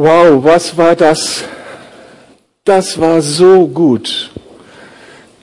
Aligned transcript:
Wow, 0.00 0.44
was 0.44 0.76
war 0.76 0.94
das? 0.94 1.42
Das 2.62 3.00
war 3.00 3.20
so 3.20 3.66
gut. 3.66 4.30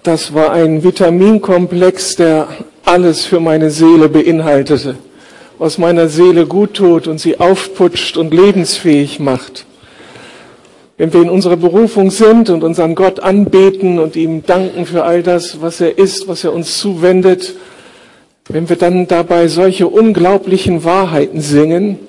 Das 0.02 0.34
war 0.34 0.54
ein 0.54 0.82
Vitaminkomplex, 0.82 2.16
der 2.16 2.48
alles 2.86 3.26
für 3.26 3.42
meine 3.42 3.70
Seele 3.70 4.08
beinhaltete, 4.08 4.96
was 5.58 5.78
meiner 5.78 6.08
Seele 6.08 6.46
gut 6.46 6.76
tut 6.76 7.06
und 7.08 7.20
sie 7.20 7.38
aufputscht 7.38 8.16
und 8.16 8.34
lebensfähig 8.34 9.20
macht. 9.20 9.66
Wenn 10.96 11.12
wir 11.12 11.22
in 11.22 11.30
unserer 11.30 11.58
Berufung 11.58 12.10
sind 12.10 12.50
und 12.50 12.64
unseren 12.64 12.96
Gott 12.96 13.20
anbeten 13.20 14.00
und 14.00 14.16
ihm 14.16 14.46
danken 14.46 14.86
für 14.86 15.04
all 15.04 15.22
das, 15.22 15.62
was 15.62 15.82
er 15.82 15.98
ist, 15.98 16.30
was 16.30 16.46
er 16.46 16.54
uns 16.54 16.78
zuwendet, 16.78 17.56
wenn 18.48 18.70
wir 18.70 18.78
dann 18.78 19.06
dabei 19.10 19.50
solche 19.50 19.90
unglaublichen 19.90 20.86
Wahrheiten 20.86 21.42
singen, 21.42 22.00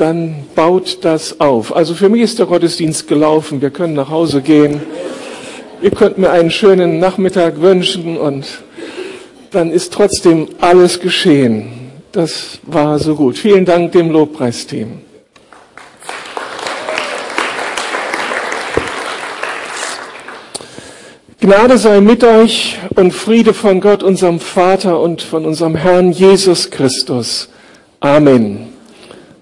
dann 0.00 0.44
baut 0.54 0.98
das 1.02 1.40
auf. 1.40 1.76
Also 1.76 1.94
für 1.94 2.08
mich 2.08 2.22
ist 2.22 2.38
der 2.38 2.46
Gottesdienst 2.46 3.06
gelaufen. 3.06 3.60
Wir 3.60 3.70
können 3.70 3.94
nach 3.94 4.08
Hause 4.08 4.40
gehen. 4.40 4.80
Ihr 5.82 5.90
könnt 5.90 6.18
mir 6.18 6.30
einen 6.30 6.50
schönen 6.50 6.98
Nachmittag 6.98 7.60
wünschen 7.60 8.16
und 8.16 8.46
dann 9.50 9.70
ist 9.70 9.92
trotzdem 9.92 10.48
alles 10.60 11.00
geschehen. 11.00 11.90
Das 12.12 12.58
war 12.62 12.98
so 12.98 13.14
gut. 13.14 13.36
Vielen 13.38 13.64
Dank 13.64 13.92
dem 13.92 14.10
Lobpreisteam. 14.10 15.00
Gnade 21.40 21.78
sei 21.78 22.00
mit 22.00 22.22
euch 22.22 22.78
und 22.96 23.12
Friede 23.12 23.54
von 23.54 23.80
Gott, 23.80 24.02
unserem 24.02 24.40
Vater 24.40 25.00
und 25.00 25.22
von 25.22 25.46
unserem 25.46 25.74
Herrn 25.74 26.12
Jesus 26.12 26.70
Christus. 26.70 27.48
Amen. 28.00 28.69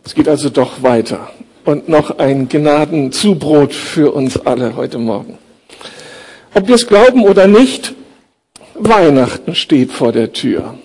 Es 0.08 0.14
geht 0.14 0.26
also 0.26 0.48
doch 0.48 0.82
weiter. 0.82 1.28
Und 1.66 1.90
noch 1.90 2.18
ein 2.18 2.48
Gnadenzubrot 2.48 3.74
für 3.74 4.14
uns 4.14 4.38
alle 4.38 4.74
heute 4.74 4.96
Morgen. 4.96 5.36
Ob 6.54 6.66
wir 6.66 6.76
es 6.76 6.86
glauben 6.86 7.24
oder 7.24 7.46
nicht, 7.46 7.92
Weihnachten 8.72 9.54
steht 9.54 9.92
vor 9.92 10.12
der 10.12 10.32
Tür. 10.32 10.76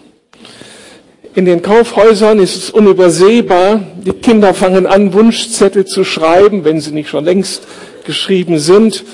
In 1.35 1.45
den 1.45 1.61
Kaufhäusern 1.61 2.37
ist 2.39 2.57
es 2.57 2.69
unübersehbar. 2.69 3.79
Die 4.05 4.11
Kinder 4.11 4.53
fangen 4.53 4.85
an, 4.85 5.13
Wunschzettel 5.13 5.85
zu 5.85 6.03
schreiben, 6.03 6.65
wenn 6.65 6.81
sie 6.81 6.91
nicht 6.91 7.07
schon 7.07 7.23
längst 7.23 7.65
geschrieben 8.03 8.59
sind. 8.59 9.05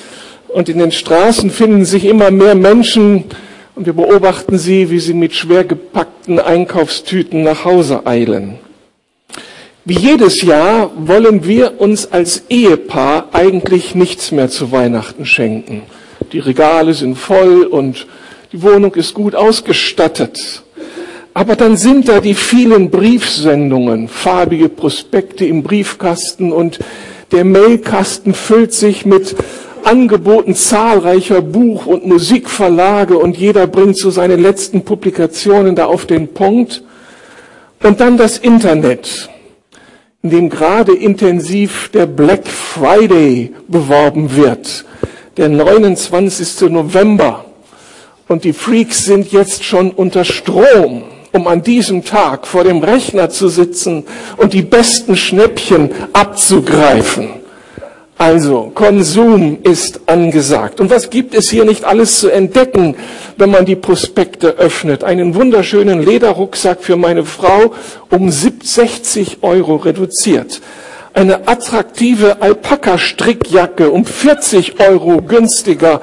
Und 0.47 0.69
in 0.69 0.79
den 0.79 0.91
Straßen 0.91 1.51
finden 1.51 1.85
sich 1.85 2.05
immer 2.05 2.31
mehr 2.31 2.55
Menschen 2.55 3.25
und 3.75 3.85
wir 3.85 3.93
beobachten 3.93 4.57
sie, 4.57 4.89
wie 4.89 4.99
sie 4.99 5.13
mit 5.13 5.35
schwer 5.35 5.65
gepackten 5.65 6.39
Einkaufstüten 6.39 7.43
nach 7.43 7.63
Hause 7.63 8.07
eilen. 8.07 8.57
Wie 9.89 9.97
jedes 9.97 10.43
Jahr 10.43 10.91
wollen 10.97 11.47
wir 11.47 11.81
uns 11.81 12.11
als 12.11 12.43
Ehepaar 12.47 13.29
eigentlich 13.33 13.95
nichts 13.95 14.31
mehr 14.31 14.47
zu 14.47 14.71
Weihnachten 14.71 15.25
schenken. 15.25 15.81
Die 16.31 16.37
Regale 16.37 16.93
sind 16.93 17.17
voll 17.17 17.63
und 17.63 18.05
die 18.51 18.61
Wohnung 18.61 18.93
ist 18.93 19.15
gut 19.15 19.33
ausgestattet. 19.33 20.61
Aber 21.33 21.55
dann 21.55 21.75
sind 21.75 22.07
da 22.07 22.19
die 22.19 22.35
vielen 22.35 22.91
Briefsendungen, 22.91 24.09
farbige 24.09 24.69
Prospekte 24.69 25.45
im 25.45 25.63
Briefkasten 25.63 26.51
und 26.51 26.77
der 27.31 27.43
Mailkasten 27.43 28.35
füllt 28.35 28.73
sich 28.73 29.07
mit 29.07 29.35
Angeboten 29.83 30.53
zahlreicher 30.53 31.41
Buch- 31.41 31.87
und 31.87 32.05
Musikverlage 32.05 33.17
und 33.17 33.37
jeder 33.37 33.65
bringt 33.65 33.97
so 33.97 34.11
seine 34.11 34.35
letzten 34.35 34.83
Publikationen 34.83 35.75
da 35.75 35.85
auf 35.85 36.05
den 36.05 36.27
Punkt. 36.27 36.83
Und 37.81 37.99
dann 37.99 38.17
das 38.17 38.37
Internet 38.37 39.29
in 40.21 40.31
dem 40.31 40.49
gerade 40.49 40.93
intensiv 40.93 41.89
der 41.93 42.05
Black 42.05 42.45
Friday 42.45 43.53
beworben 43.69 44.35
wird, 44.35 44.83
der 45.37 45.47
29. 45.47 46.69
November. 46.69 47.45
Und 48.27 48.43
die 48.43 48.51
Freaks 48.51 49.05
sind 49.05 49.31
jetzt 49.31 49.63
schon 49.63 49.91
unter 49.91 50.25
Strom, 50.25 51.03
um 51.31 51.47
an 51.47 51.63
diesem 51.63 52.03
Tag 52.03 52.47
vor 52.47 52.65
dem 52.65 52.83
Rechner 52.83 53.29
zu 53.29 53.47
sitzen 53.47 54.03
und 54.35 54.51
die 54.51 54.61
besten 54.61 55.15
Schnäppchen 55.15 55.89
abzugreifen. 56.11 57.38
Also, 58.19 58.69
Konsum 58.75 59.59
ist 59.63 60.01
angesagt. 60.05 60.81
Und 60.81 60.89
was 60.89 61.09
gibt 61.09 61.33
es 61.33 61.49
hier 61.49 61.63
nicht 61.63 61.85
alles 61.85 62.19
zu 62.19 62.29
entdecken, 62.29 62.97
wenn 63.37 63.49
man 63.49 63.65
die 63.65 63.77
Prospekte 63.77 64.57
öffnet? 64.57 65.05
Einen 65.05 65.35
wunderschönen 65.35 66.03
Lederrucksack 66.03 66.83
für 66.83 66.97
meine 66.97 67.23
Frau 67.23 67.73
um 68.09 68.29
60 68.29 69.37
Euro 69.41 69.77
reduziert. 69.77 70.59
Eine 71.13 71.47
attraktive 71.47 72.41
Alpaka-Strickjacke 72.41 73.89
um 73.89 74.03
40 74.03 74.81
Euro 74.81 75.21
günstiger. 75.21 76.01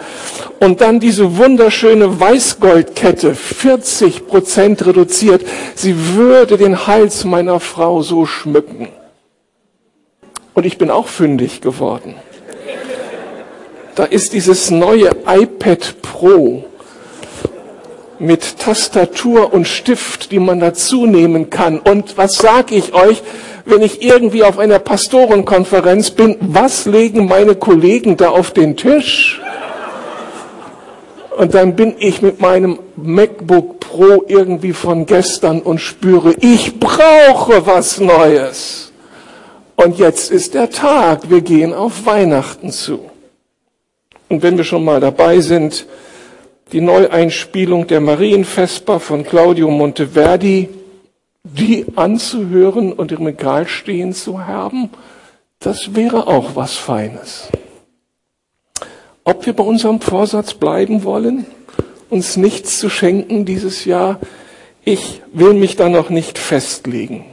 Und 0.58 0.80
dann 0.80 1.00
diese 1.00 1.36
wunderschöne 1.36 2.18
Weißgoldkette, 2.18 3.34
40 3.34 4.26
Prozent 4.26 4.86
reduziert. 4.86 5.42
Sie 5.74 5.94
würde 6.14 6.56
den 6.56 6.86
Hals 6.86 7.26
meiner 7.26 7.60
Frau 7.60 8.00
so 8.00 8.24
schmücken. 8.24 8.88
Und 10.56 10.64
ich 10.64 10.78
bin 10.78 10.90
auch 10.90 11.06
fündig 11.06 11.60
geworden. 11.60 12.14
Da 13.94 14.04
ist 14.04 14.32
dieses 14.32 14.70
neue 14.70 15.10
iPad 15.26 16.00
Pro 16.00 16.64
mit 18.18 18.58
Tastatur 18.58 19.52
und 19.52 19.68
Stift, 19.68 20.32
die 20.32 20.38
man 20.38 20.58
dazu 20.58 21.04
nehmen 21.04 21.50
kann. 21.50 21.78
Und 21.78 22.16
was 22.16 22.36
sage 22.36 22.74
ich 22.74 22.94
euch, 22.94 23.22
wenn 23.66 23.82
ich 23.82 24.00
irgendwie 24.00 24.44
auf 24.44 24.58
einer 24.58 24.78
Pastorenkonferenz 24.78 26.12
bin, 26.12 26.38
was 26.40 26.86
legen 26.86 27.26
meine 27.26 27.54
Kollegen 27.54 28.16
da 28.16 28.30
auf 28.30 28.50
den 28.50 28.78
Tisch? 28.78 29.42
Und 31.36 31.52
dann 31.52 31.76
bin 31.76 31.96
ich 31.98 32.22
mit 32.22 32.40
meinem 32.40 32.78
MacBook 32.96 33.80
Pro 33.80 34.24
irgendwie 34.26 34.72
von 34.72 35.04
gestern 35.04 35.60
und 35.60 35.80
spüre, 35.80 36.34
ich 36.40 36.80
brauche 36.80 37.66
was 37.66 38.00
Neues. 38.00 38.86
Und 39.76 39.98
jetzt 39.98 40.30
ist 40.30 40.54
der 40.54 40.70
Tag, 40.70 41.28
wir 41.28 41.42
gehen 41.42 41.74
auf 41.74 42.06
Weihnachten 42.06 42.70
zu. 42.70 43.10
Und 44.28 44.42
wenn 44.42 44.56
wir 44.56 44.64
schon 44.64 44.84
mal 44.84 45.00
dabei 45.00 45.40
sind, 45.40 45.86
die 46.72 46.80
Neueinspielung 46.80 47.86
der 47.86 48.00
Marienvesper 48.00 48.98
von 48.98 49.24
Claudio 49.24 49.70
Monteverdi, 49.70 50.68
die 51.44 51.86
anzuhören 51.94 52.92
und 52.92 53.12
im 53.12 53.26
Regal 53.26 53.68
stehen 53.68 54.14
zu 54.14 54.46
haben, 54.46 54.90
das 55.60 55.94
wäre 55.94 56.26
auch 56.26 56.56
was 56.56 56.76
Feines. 56.76 57.48
Ob 59.22 59.46
wir 59.46 59.52
bei 59.52 59.62
unserem 59.62 60.00
Vorsatz 60.00 60.54
bleiben 60.54 61.04
wollen, 61.04 61.46
uns 62.10 62.36
nichts 62.36 62.80
zu 62.80 62.88
schenken 62.88 63.44
dieses 63.44 63.84
Jahr, 63.84 64.18
ich 64.84 65.22
will 65.32 65.54
mich 65.54 65.76
da 65.76 65.88
noch 65.88 66.10
nicht 66.10 66.38
festlegen. 66.38 67.24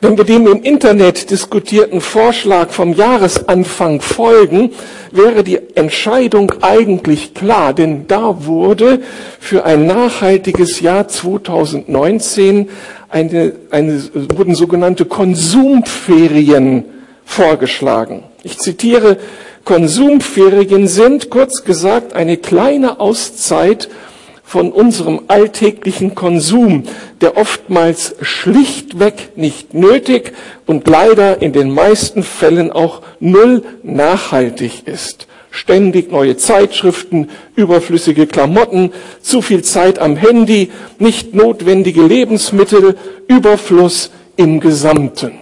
Wenn 0.00 0.16
wir 0.16 0.22
dem 0.22 0.46
im 0.46 0.62
Internet 0.62 1.28
diskutierten 1.28 2.00
Vorschlag 2.00 2.70
vom 2.70 2.92
Jahresanfang 2.92 4.00
folgen, 4.00 4.70
wäre 5.10 5.42
die 5.42 5.58
Entscheidung 5.74 6.52
eigentlich 6.60 7.34
klar, 7.34 7.74
denn 7.74 8.06
da 8.06 8.46
wurde 8.46 9.00
für 9.40 9.64
ein 9.64 9.88
nachhaltiges 9.88 10.78
Jahr 10.78 11.08
2019 11.08 12.68
eine, 13.08 13.54
eine, 13.72 14.00
wurden 14.36 14.54
sogenannte 14.54 15.04
Konsumferien 15.04 16.84
vorgeschlagen. 17.24 18.22
Ich 18.44 18.58
zitiere, 18.58 19.16
Konsumferien 19.64 20.86
sind 20.86 21.28
kurz 21.28 21.64
gesagt 21.64 22.14
eine 22.14 22.36
kleine 22.36 23.00
Auszeit 23.00 23.88
von 24.48 24.72
unserem 24.72 25.20
alltäglichen 25.28 26.14
Konsum, 26.14 26.84
der 27.20 27.36
oftmals 27.36 28.14
schlichtweg 28.22 29.36
nicht 29.36 29.74
nötig 29.74 30.32
und 30.64 30.88
leider 30.88 31.42
in 31.42 31.52
den 31.52 31.70
meisten 31.70 32.22
Fällen 32.22 32.72
auch 32.72 33.02
null 33.20 33.62
nachhaltig 33.82 34.88
ist. 34.88 35.26
Ständig 35.50 36.10
neue 36.10 36.38
Zeitschriften, 36.38 37.28
überflüssige 37.56 38.26
Klamotten, 38.26 38.92
zu 39.20 39.42
viel 39.42 39.62
Zeit 39.64 39.98
am 39.98 40.16
Handy, 40.16 40.70
nicht 40.98 41.34
notwendige 41.34 42.02
Lebensmittel, 42.02 42.96
Überfluss 43.26 44.10
im 44.36 44.60
Gesamten. 44.60 45.32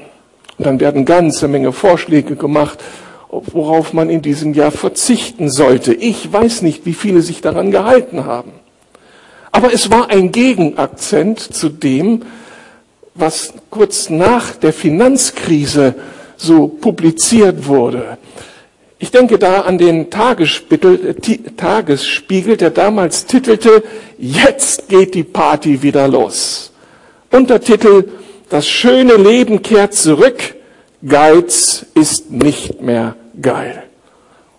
Und 0.58 0.66
dann 0.66 0.80
werden 0.80 1.04
ganze 1.04 1.46
Menge 1.46 1.70
Vorschläge 1.70 2.34
gemacht, 2.34 2.82
worauf 3.30 3.92
man 3.92 4.10
in 4.10 4.20
diesem 4.20 4.52
Jahr 4.52 4.72
verzichten 4.72 5.48
sollte. 5.48 5.94
Ich 5.94 6.32
weiß 6.32 6.62
nicht, 6.62 6.86
wie 6.86 6.94
viele 6.94 7.22
sich 7.22 7.40
daran 7.40 7.70
gehalten 7.70 8.24
haben. 8.24 8.65
Aber 9.52 9.72
es 9.72 9.90
war 9.90 10.10
ein 10.10 10.32
Gegenakzent 10.32 11.40
zu 11.40 11.68
dem, 11.68 12.22
was 13.14 13.54
kurz 13.70 14.10
nach 14.10 14.56
der 14.56 14.72
Finanzkrise 14.72 15.94
so 16.36 16.68
publiziert 16.68 17.66
wurde. 17.66 18.18
Ich 18.98 19.10
denke 19.10 19.38
da 19.38 19.60
an 19.62 19.78
den 19.78 20.10
Tagesspiegel, 20.10 21.16
der 22.56 22.70
damals 22.70 23.26
titelte, 23.26 23.82
Jetzt 24.18 24.88
geht 24.88 25.14
die 25.14 25.24
Party 25.24 25.82
wieder 25.82 26.08
los. 26.08 26.72
Untertitel, 27.30 28.04
das 28.48 28.66
schöne 28.66 29.16
Leben 29.16 29.60
kehrt 29.60 29.92
zurück, 29.92 30.54
Geiz 31.06 31.84
ist 31.94 32.30
nicht 32.30 32.80
mehr 32.80 33.16
geil. 33.40 33.82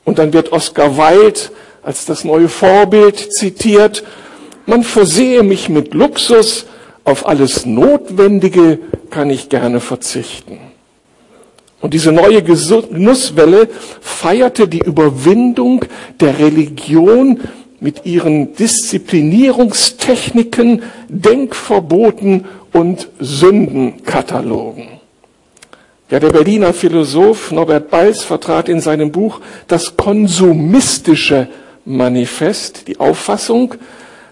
Und 0.03 0.19
dann 0.19 0.33
wird 0.33 0.51
Oscar 0.51 0.97
Wilde 0.97 1.39
als 1.81 2.05
das 2.05 2.23
neue 2.23 2.49
Vorbild 2.49 3.33
zitiert, 3.33 4.03
man 4.67 4.83
versehe 4.83 5.41
mich 5.41 5.69
mit 5.69 5.95
Luxus, 5.95 6.67
auf 7.03 7.25
alles 7.25 7.65
Notwendige 7.65 8.77
kann 9.09 9.29
ich 9.29 9.49
gerne 9.49 9.79
verzichten. 9.79 10.59
Und 11.79 11.93
diese 11.93 12.11
neue 12.11 12.41
Genusswelle 12.43 13.69
feierte 14.01 14.67
die 14.67 14.79
Überwindung 14.79 15.85
der 16.19 16.39
Religion 16.39 17.39
mit 17.79 18.05
ihren 18.05 18.55
Disziplinierungstechniken, 18.55 20.81
Denkverboten 21.07 22.45
und 22.73 23.07
Sündenkatalogen. 23.19 24.87
Ja, 26.09 26.19
der 26.19 26.29
Berliner 26.29 26.73
Philosoph 26.73 27.51
Norbert 27.51 27.89
Balz 27.89 28.23
vertrat 28.23 28.69
in 28.69 28.79
seinem 28.79 29.11
Buch 29.11 29.41
das 29.67 29.97
konsumistische 29.97 31.49
Manifest 31.85 32.87
die 32.87 32.99
Auffassung, 32.99 33.75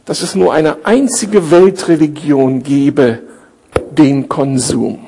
dass 0.06 0.22
es 0.22 0.36
nur 0.36 0.54
eine 0.54 0.86
einzige 0.86 1.52
Weltreligion 1.52 2.64
gebe, 2.64 3.20
den 3.92 4.30
Konsum. 4.30 5.00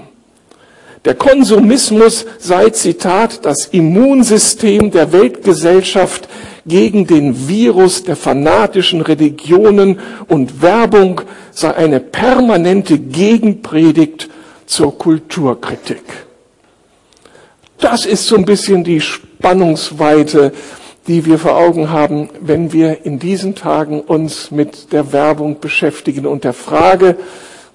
Der 1.06 1.16
Konsumismus 1.16 2.26
sei, 2.38 2.70
Zitat, 2.72 3.46
das 3.46 3.68
Immunsystem 3.68 4.92
der 4.92 5.14
Weltgesellschaft 5.14 6.28
gegen 6.66 7.08
den 7.08 7.48
Virus 7.48 8.04
der 8.04 8.18
fanatischen 8.18 9.02
Religionen 9.02 10.00
und 10.28 10.62
Werbung 10.62 11.22
sei 11.52 11.74
eine 11.76 12.02
permanente 12.02 13.00
Gegenpredigt 13.00 14.30
zur 14.66 14.98
Kulturkritik. 14.98 16.04
Das 17.80 18.06
ist 18.06 18.28
so 18.28 18.36
ein 18.36 18.46
bisschen 18.46 18.84
die 18.84 19.00
Spannungsweite, 19.00 20.52
die 21.08 21.26
wir 21.26 21.40
vor 21.40 21.56
Augen 21.56 21.90
haben, 21.90 22.30
wenn 22.42 22.74
wir 22.74 23.06
in 23.06 23.18
diesen 23.20 23.56
Tagen 23.56 24.02
uns 24.02 24.52
mit 24.52 24.92
der 24.92 25.14
Werbung 25.14 25.60
beschäftigen 25.60 26.26
und 26.26 26.44
der 26.44 26.54
Frage, 26.54 27.18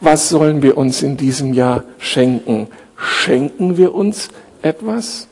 was 0.01 0.29
sollen 0.29 0.63
wir 0.63 0.77
uns 0.77 1.03
in 1.03 1.17
diesem 1.17 1.55
Jahr 1.55 1.85
schenken? 1.99 2.69
Schenken 2.97 3.77
wir 3.77 3.95
uns 3.95 4.29
etwas? 4.61 5.29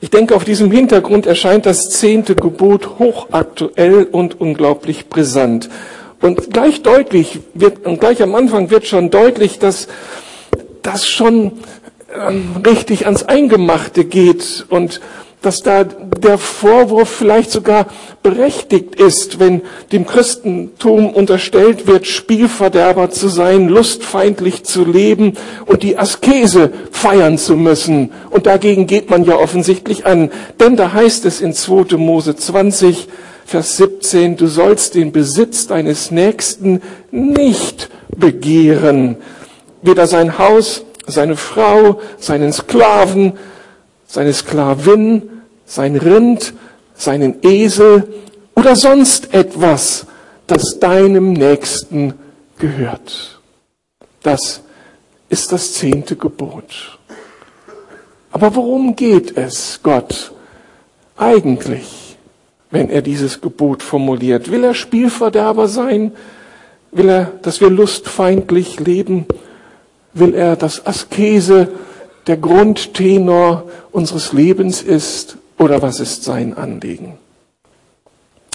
Ich 0.00 0.08
denke, 0.08 0.34
auf 0.34 0.44
diesem 0.44 0.70
Hintergrund 0.70 1.26
erscheint 1.26 1.66
das 1.66 1.90
zehnte 1.90 2.34
Gebot 2.34 2.98
hochaktuell 2.98 4.04
und 4.04 4.40
unglaublich 4.40 5.08
brisant. 5.10 5.68
Und 6.22 6.52
gleich 6.52 6.82
deutlich 6.82 7.40
wird, 7.52 7.84
und 7.84 8.00
gleich 8.00 8.22
am 8.22 8.34
Anfang 8.34 8.70
wird 8.70 8.86
schon 8.86 9.10
deutlich, 9.10 9.58
dass 9.58 9.88
das 10.82 11.06
schon 11.06 11.52
ähm, 12.14 12.56
richtig 12.66 13.04
ans 13.04 13.24
Eingemachte 13.24 14.04
geht 14.04 14.64
und 14.70 15.00
dass 15.42 15.62
da 15.62 15.84
der 15.84 16.36
Vorwurf 16.36 17.08
vielleicht 17.08 17.50
sogar 17.50 17.86
berechtigt 18.22 18.96
ist, 18.96 19.40
wenn 19.40 19.62
dem 19.92 20.06
Christentum 20.06 21.10
unterstellt 21.10 21.86
wird, 21.86 22.06
Spielverderber 22.06 23.10
zu 23.10 23.28
sein, 23.28 23.68
lustfeindlich 23.68 24.64
zu 24.64 24.84
leben 24.84 25.34
und 25.66 25.82
die 25.82 25.98
Askese 25.98 26.72
feiern 26.90 27.38
zu 27.38 27.56
müssen. 27.56 28.12
Und 28.28 28.46
dagegen 28.46 28.86
geht 28.86 29.08
man 29.08 29.24
ja 29.24 29.36
offensichtlich 29.36 30.04
an. 30.04 30.30
Denn 30.58 30.76
da 30.76 30.92
heißt 30.92 31.24
es 31.24 31.40
in 31.40 31.54
2. 31.54 31.96
Mose 31.96 32.36
20, 32.36 33.08
Vers 33.46 33.78
17, 33.78 34.36
du 34.36 34.46
sollst 34.46 34.94
den 34.94 35.10
Besitz 35.10 35.66
deines 35.66 36.12
Nächsten 36.12 36.82
nicht 37.10 37.90
begehren. 38.16 39.16
Weder 39.82 40.06
sein 40.06 40.38
Haus, 40.38 40.84
seine 41.06 41.36
Frau, 41.36 42.00
seinen 42.18 42.52
Sklaven, 42.52 43.32
seine 44.10 44.32
Sklavin, 44.32 45.22
sein 45.66 45.94
Rind, 45.94 46.52
seinen 46.94 47.36
Esel 47.42 48.12
oder 48.56 48.74
sonst 48.74 49.32
etwas, 49.32 50.06
das 50.48 50.80
deinem 50.80 51.32
Nächsten 51.32 52.14
gehört. 52.58 53.40
Das 54.24 54.62
ist 55.28 55.52
das 55.52 55.74
zehnte 55.74 56.16
Gebot. 56.16 56.98
Aber 58.32 58.56
worum 58.56 58.96
geht 58.96 59.36
es 59.36 59.78
Gott 59.82 60.32
eigentlich, 61.16 62.16
wenn 62.72 62.90
er 62.90 63.02
dieses 63.02 63.40
Gebot 63.40 63.84
formuliert? 63.84 64.50
Will 64.50 64.64
er 64.64 64.74
Spielverderber 64.74 65.68
sein? 65.68 66.12
Will 66.90 67.08
er, 67.08 67.32
dass 67.42 67.60
wir 67.60 67.70
lustfeindlich 67.70 68.80
leben? 68.80 69.26
Will 70.14 70.34
er, 70.34 70.56
dass 70.56 70.84
Askese 70.84 71.68
der 72.26 72.36
Grundtenor 72.36 73.64
unseres 73.92 74.32
Lebens 74.32 74.82
ist? 74.82 75.36
Oder 75.58 75.82
was 75.82 76.00
ist 76.00 76.24
sein 76.24 76.56
Anliegen? 76.56 77.18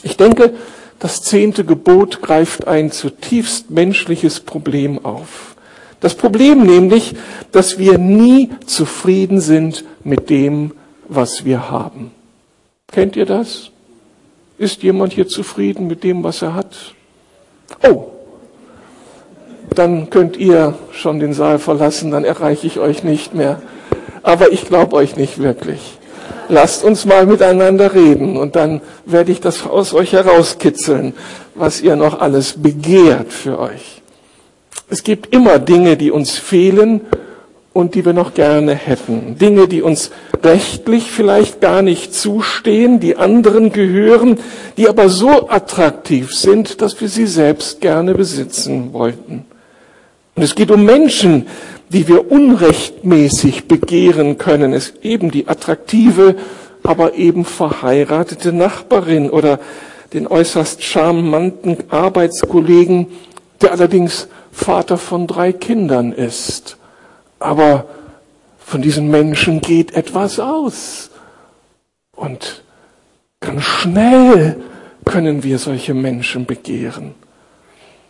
Ich 0.03 0.17
denke, 0.17 0.53
das 0.99 1.21
zehnte 1.21 1.65
Gebot 1.65 2.21
greift 2.21 2.67
ein 2.67 2.91
zutiefst 2.91 3.69
menschliches 3.69 4.39
Problem 4.39 5.03
auf. 5.03 5.55
Das 5.99 6.15
Problem 6.15 6.63
nämlich, 6.63 7.15
dass 7.51 7.77
wir 7.77 7.97
nie 7.97 8.49
zufrieden 8.65 9.41
sind 9.41 9.85
mit 10.03 10.29
dem, 10.29 10.71
was 11.07 11.45
wir 11.45 11.69
haben. 11.69 12.11
Kennt 12.91 13.15
ihr 13.15 13.25
das? 13.25 13.71
Ist 14.57 14.83
jemand 14.83 15.13
hier 15.13 15.27
zufrieden 15.27 15.87
mit 15.87 16.03
dem, 16.03 16.23
was 16.23 16.41
er 16.41 16.53
hat? 16.53 16.93
Oh, 17.87 18.11
dann 19.73 20.09
könnt 20.09 20.37
ihr 20.37 20.75
schon 20.91 21.19
den 21.19 21.33
Saal 21.33 21.59
verlassen, 21.59 22.11
dann 22.11 22.23
erreiche 22.23 22.67
ich 22.67 22.79
euch 22.79 23.03
nicht 23.03 23.33
mehr. 23.33 23.61
Aber 24.23 24.51
ich 24.51 24.67
glaube 24.67 24.95
euch 24.95 25.15
nicht 25.15 25.39
wirklich 25.41 25.97
lasst 26.49 26.83
uns 26.83 27.05
mal 27.05 27.25
miteinander 27.25 27.93
reden 27.93 28.37
und 28.37 28.55
dann 28.55 28.81
werde 29.05 29.31
ich 29.31 29.41
das 29.41 29.65
aus 29.65 29.93
euch 29.93 30.13
herauskitzeln, 30.13 31.13
was 31.55 31.81
ihr 31.81 31.95
noch 31.95 32.19
alles 32.19 32.53
begehrt 32.61 33.31
für 33.31 33.59
euch. 33.59 34.01
Es 34.89 35.03
gibt 35.03 35.33
immer 35.33 35.59
Dinge, 35.59 35.97
die 35.97 36.11
uns 36.11 36.31
fehlen 36.31 37.01
und 37.73 37.95
die 37.95 38.05
wir 38.05 38.13
noch 38.13 38.33
gerne 38.33 38.75
hätten. 38.75 39.37
Dinge, 39.37 39.67
die 39.67 39.81
uns 39.81 40.11
rechtlich 40.43 41.11
vielleicht 41.11 41.59
gar 41.59 41.81
nicht 41.81 42.13
zustehen, 42.13 42.99
die 42.99 43.15
anderen 43.17 43.71
gehören, 43.71 44.37
die 44.77 44.87
aber 44.87 45.09
so 45.09 45.49
attraktiv 45.49 46.33
sind, 46.33 46.81
dass 46.81 47.01
wir 47.01 47.09
sie 47.09 47.25
selbst 47.25 47.81
gerne 47.81 48.13
besitzen 48.13 48.93
wollten. 48.93 49.45
Und 50.35 50.43
es 50.43 50.55
geht 50.55 50.69
um 50.69 50.83
Menschen, 50.83 51.47
die 51.89 52.07
wir 52.07 52.29
unrechtmäßig 52.31 53.67
begehren 53.67 54.37
können, 54.37 54.73
ist 54.73 55.03
eben 55.03 55.31
die 55.31 55.47
attraktive, 55.47 56.35
aber 56.83 57.15
eben 57.15 57.45
verheiratete 57.45 58.51
Nachbarin 58.51 59.29
oder 59.29 59.59
den 60.13 60.27
äußerst 60.27 60.83
charmanten 60.83 61.77
Arbeitskollegen, 61.89 63.07
der 63.61 63.71
allerdings 63.71 64.27
Vater 64.51 64.97
von 64.97 65.27
drei 65.27 65.51
Kindern 65.51 66.11
ist. 66.11 66.77
Aber 67.39 67.85
von 68.59 68.81
diesen 68.81 69.09
Menschen 69.09 69.61
geht 69.61 69.93
etwas 69.93 70.39
aus. 70.39 71.11
Und 72.15 72.63
ganz 73.39 73.63
schnell 73.63 74.57
können 75.05 75.43
wir 75.43 75.59
solche 75.59 75.93
Menschen 75.93 76.45
begehren. 76.45 77.13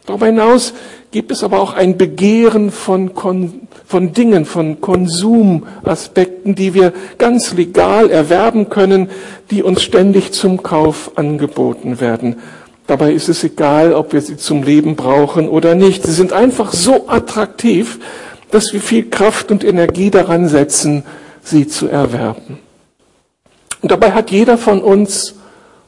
Darüber 0.05 0.27
hinaus 0.27 0.74
gibt 1.12 1.31
es 1.31 1.43
aber 1.43 1.59
auch 1.59 1.74
ein 1.74 1.97
Begehren 1.97 2.69
von, 2.69 3.12
von 3.85 4.13
Dingen, 4.13 4.45
von 4.45 4.79
Konsumaspekten, 4.79 6.53
die 6.53 6.74
wir 6.74 6.93
ganz 7.17 7.53
legal 7.53 8.12
erwerben 8.12 8.69
können, 8.69 9.09
die 9.50 9.63
uns 9.63 9.81
ständig 9.81 10.31
zum 10.31 10.62
Kauf 10.62 11.12
angeboten 11.15 12.00
werden. 12.00 12.35
Dabei 12.88 13.13
ist 13.13 13.29
es 13.29 13.43
egal, 13.43 13.93
ob 13.93 14.13
wir 14.13 14.21
sie 14.21 14.38
zum 14.38 14.62
Leben 14.62 14.95
brauchen 14.95 15.50
oder 15.50 15.74
nicht. 15.74 16.03
Sie 16.03 16.12
sind 16.12 16.33
einfach 16.33 16.71
so 16.71 17.07
attraktiv, 17.07 18.00
dass 18.51 18.74
wir 18.74 18.81
viel 18.81 19.09
Kraft 19.09 19.51
und 19.51 19.63
Energie 19.63 20.12
daran 20.12 20.47
setzen, 20.47 21.03
sie 21.41 21.67
zu 21.67 21.88
erwerben. 21.88 22.59
Und 23.81 23.91
dabei 23.91 24.12
hat 24.12 24.29
jeder 24.29 24.59
von 24.59 24.81
uns 24.81 25.35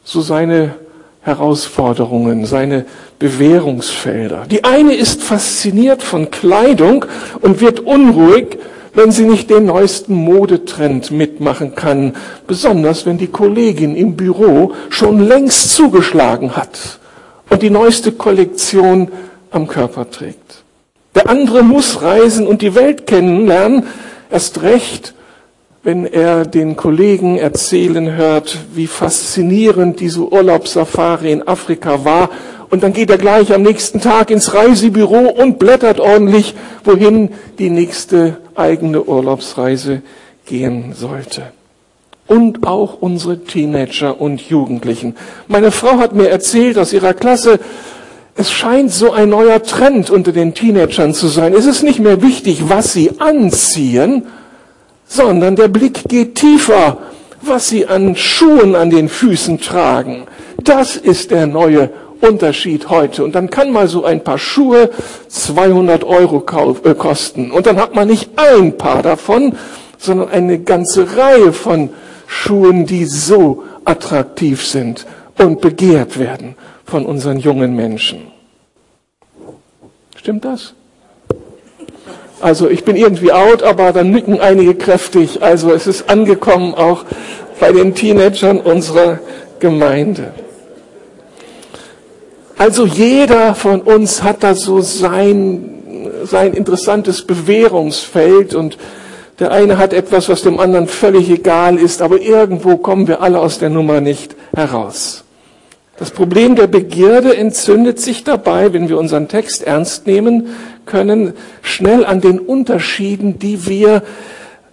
so 0.04 0.22
seine 0.22 0.76
Herausforderungen, 1.22 2.46
seine 2.46 2.86
Bewährungsfelder. 3.20 4.46
Die 4.50 4.64
eine 4.64 4.94
ist 4.94 5.24
fasziniert 5.24 6.04
von 6.04 6.30
Kleidung 6.30 7.06
und 7.42 7.62
wird 7.62 7.80
unruhig, 7.80 8.58
wenn 8.94 9.12
sie 9.12 9.26
nicht 9.26 9.50
den 9.50 9.66
neuesten 9.66 10.16
Modetrend 10.16 11.12
mitmachen 11.12 11.76
kann, 11.76 12.16
besonders 12.48 13.06
wenn 13.06 13.18
die 13.18 13.28
Kollegin 13.28 13.96
im 13.96 14.16
Büro 14.16 14.74
schon 14.90 15.28
längst 15.28 15.76
zugeschlagen 15.76 16.56
hat 16.56 17.00
und 17.50 17.62
die 17.62 17.70
neueste 17.70 18.12
Kollektion 18.12 19.10
am 19.52 19.68
Körper 19.68 20.10
trägt. 20.10 20.64
Der 21.16 21.30
andere 21.30 21.64
muss 21.64 22.02
reisen 22.02 22.46
und 22.46 22.62
die 22.62 22.76
Welt 22.76 23.08
kennenlernen, 23.08 23.86
erst 24.30 24.62
recht, 24.62 25.14
wenn 25.84 26.06
er 26.06 26.46
den 26.46 26.76
Kollegen 26.76 27.38
erzählen 27.38 28.16
hört, 28.16 28.58
wie 28.74 28.88
faszinierend 28.88 30.00
diese 30.00 30.22
Urlaubssafari 30.22 31.32
in 31.32 31.48
Afrika 31.48 32.04
war 32.04 32.30
Und 32.70 32.84
dann 32.84 32.94
geht 32.94 33.10
er 33.10 33.18
gleich 33.18 33.54
am 33.54 33.62
nächsten 33.62 34.02
Tag 34.02 34.30
ins 34.30 34.54
Reisebüro 34.54 35.30
und 35.30 35.58
blättert 35.58 36.00
ordentlich, 36.00 36.54
wohin 36.84 37.30
die 37.60 37.70
nächste 37.70 38.38
eigene 38.56 39.04
Urlaubsreise 39.04 40.02
gehen 40.46 40.94
sollte. 40.94 41.44
Und 42.28 42.68
auch 42.68 42.98
unsere 43.00 43.44
Teenager 43.46 44.20
und 44.20 44.42
Jugendlichen. 44.42 45.16
Meine 45.48 45.72
Frau 45.72 45.98
hat 45.98 46.14
mir 46.14 46.30
erzählt 46.30 46.78
aus 46.78 46.92
ihrer 46.92 47.14
Klasse, 47.14 47.60
es 48.36 48.52
scheint 48.52 48.92
so 48.92 49.14
ein 49.14 49.30
neuer 49.30 49.64
Trend 49.64 50.10
unter 50.10 50.32
den 50.32 50.54
Teenagern 50.54 51.14
zu 51.14 51.28
sein. 51.28 51.54
Es 51.54 51.66
ist 51.66 51.82
nicht 51.82 52.00
mehr 52.00 52.22
wichtig, 52.22 52.70
was 52.70 52.94
sie 52.94 53.20
anziehen, 53.20 54.28
sondern 55.08 55.56
der 55.56 55.70
Blick 55.70 56.04
geht 56.08 56.36
tiefer, 56.36 57.00
was 57.42 57.70
sie 57.70 57.88
an 57.88 58.16
Schuhen 58.16 58.76
an 58.76 58.90
den 58.90 59.10
Füßen 59.10 59.60
tragen. 59.60 60.28
Das 60.64 60.98
ist 60.98 61.32
der 61.32 61.48
neue 61.48 61.90
Unterschied 62.22 62.90
heute. 62.90 63.24
Und 63.24 63.36
dann 63.36 63.50
kann 63.50 63.72
mal 63.72 63.88
so 63.88 64.04
ein 64.06 64.24
paar 64.24 64.38
Schuhe 64.38 64.90
200 65.28 66.04
Euro 66.04 66.44
äh, 66.84 66.94
kosten. 66.94 67.52
Und 67.52 67.66
dann 67.66 67.78
hat 67.78 67.96
man 67.96 68.08
nicht 68.08 68.32
ein 68.36 68.78
Paar 68.78 69.02
davon, 69.02 69.56
sondern 69.98 70.30
eine 70.30 70.60
ganze 70.60 71.18
Reihe 71.18 71.54
von 71.54 71.90
Schuhen, 72.28 72.86
die 72.86 73.06
so 73.06 73.64
attraktiv 73.86 74.66
sind 74.66 75.06
und 75.38 75.62
begehrt 75.62 76.20
werden 76.20 76.56
von 76.86 77.06
unseren 77.06 77.40
jungen 77.40 77.76
Menschen. 77.76 78.28
Stimmt 80.16 80.46
das? 80.46 80.74
Also 82.40 82.70
ich 82.70 82.84
bin 82.84 82.96
irgendwie 82.96 83.32
out, 83.32 83.64
aber 83.64 83.94
dann 83.94 84.12
nicken 84.12 84.40
einige 84.40 84.76
kräftig. 84.76 85.42
Also 85.42 85.72
es 85.72 85.88
ist 85.88 86.10
angekommen 86.10 86.76
auch 86.76 87.06
bei 87.60 87.72
den 87.72 87.96
Teenagern 87.96 88.60
unserer 88.60 89.20
Gemeinde. 89.60 90.34
Also 92.58 92.86
jeder 92.88 93.54
von 93.54 93.82
uns 93.82 94.24
hat 94.24 94.44
da 94.44 94.56
so 94.56 94.82
sein, 94.82 95.70
sein 96.24 96.54
interessantes 96.54 97.22
Bewährungsfeld 97.22 98.56
und 98.56 98.78
der 99.40 99.52
eine 99.52 99.78
hat 99.78 99.94
etwas, 99.94 100.30
was 100.30 100.42
dem 100.42 100.60
anderen 100.60 100.88
völlig 100.88 101.30
egal 101.30 101.78
ist, 101.78 102.02
aber 102.02 102.20
irgendwo 102.20 102.78
kommen 102.78 103.08
wir 103.08 103.22
alle 103.22 103.40
aus 103.40 103.60
der 103.60 103.70
Nummer 103.70 104.02
nicht 104.02 104.36
heraus. 104.56 105.24
Das 105.98 106.10
Problem 106.10 106.56
der 106.56 106.66
Begierde 106.68 107.38
entzündet 107.38 108.00
sich 108.00 108.24
dabei, 108.24 108.74
wenn 108.74 108.90
wir 108.90 108.98
unseren 108.98 109.28
Text 109.28 109.64
ernst 109.64 110.08
nehmen 110.08 110.48
können, 110.86 111.34
schnell 111.62 112.06
an 112.06 112.22
den 112.22 112.40
Unterschieden, 112.40 113.38
die 113.38 113.68
wir 113.68 114.02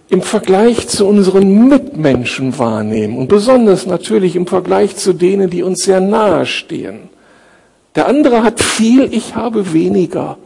im 0.09 0.23
Vergleich 0.23 0.87
zu 0.87 1.05
unseren 1.07 1.67
Mitmenschen 1.67 2.57
wahrnehmen 2.57 3.17
und 3.17 3.27
besonders 3.27 3.85
natürlich 3.85 4.35
im 4.35 4.47
Vergleich 4.47 4.95
zu 4.95 5.13
denen, 5.13 5.49
die 5.51 5.61
uns 5.61 5.83
sehr 5.83 5.99
nahe 5.99 6.45
stehen. 6.47 7.14
Der 7.95 8.07
andere 8.07 8.43
hat 8.43 8.61
viel, 8.61 9.13
ich 9.13 9.35
habe 9.35 9.73
weniger. 9.73 10.37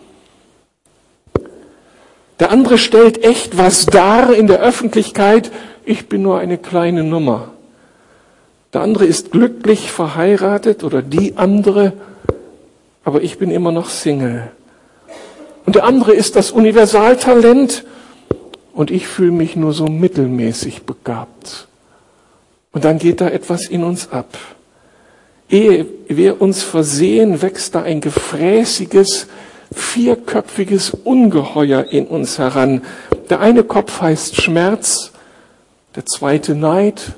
Der 2.39 2.51
andere 2.51 2.77
stellt 2.77 3.23
echt 3.23 3.57
was 3.57 3.85
dar 3.85 4.33
in 4.33 4.47
der 4.47 4.61
Öffentlichkeit, 4.61 5.51
ich 5.83 6.07
bin 6.07 6.21
nur 6.21 6.39
eine 6.39 6.57
kleine 6.57 7.03
Nummer. 7.03 7.51
Der 8.73 8.81
andere 8.81 9.05
ist 9.05 9.31
glücklich 9.31 9.91
verheiratet 9.91 10.83
oder 10.83 11.01
die 11.01 11.37
andere, 11.37 11.93
aber 13.03 13.23
ich 13.23 13.39
bin 13.39 13.49
immer 13.49 13.71
noch 13.71 13.89
Single. 13.89 14.51
Und 15.65 15.75
der 15.75 15.85
andere 15.85 16.13
ist 16.13 16.35
das 16.35 16.51
Universaltalent 16.51 17.83
und 18.73 18.91
ich 18.91 19.07
fühle 19.07 19.31
mich 19.31 19.55
nur 19.55 19.73
so 19.73 19.87
mittelmäßig 19.87 20.83
begabt. 20.83 21.67
Und 22.71 22.85
dann 22.85 22.99
geht 22.99 23.21
da 23.21 23.27
etwas 23.27 23.65
in 23.67 23.83
uns 23.83 24.11
ab. 24.11 24.37
Ehe 25.49 25.85
wir 26.07 26.41
uns 26.41 26.63
versehen, 26.63 27.41
wächst 27.41 27.75
da 27.75 27.81
ein 27.81 28.01
gefräßiges, 28.01 29.27
vierköpfiges 29.73 30.91
Ungeheuer 30.91 31.85
in 31.85 32.07
uns 32.07 32.37
heran. 32.37 32.81
Der 33.29 33.39
eine 33.39 33.63
Kopf 33.63 34.01
heißt 34.01 34.41
Schmerz, 34.41 35.11
der 35.95 36.05
zweite 36.05 36.55
Neid, 36.55 37.13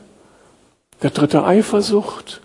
der 1.02 1.10
dritte 1.10 1.44
Eifersucht 1.44 2.42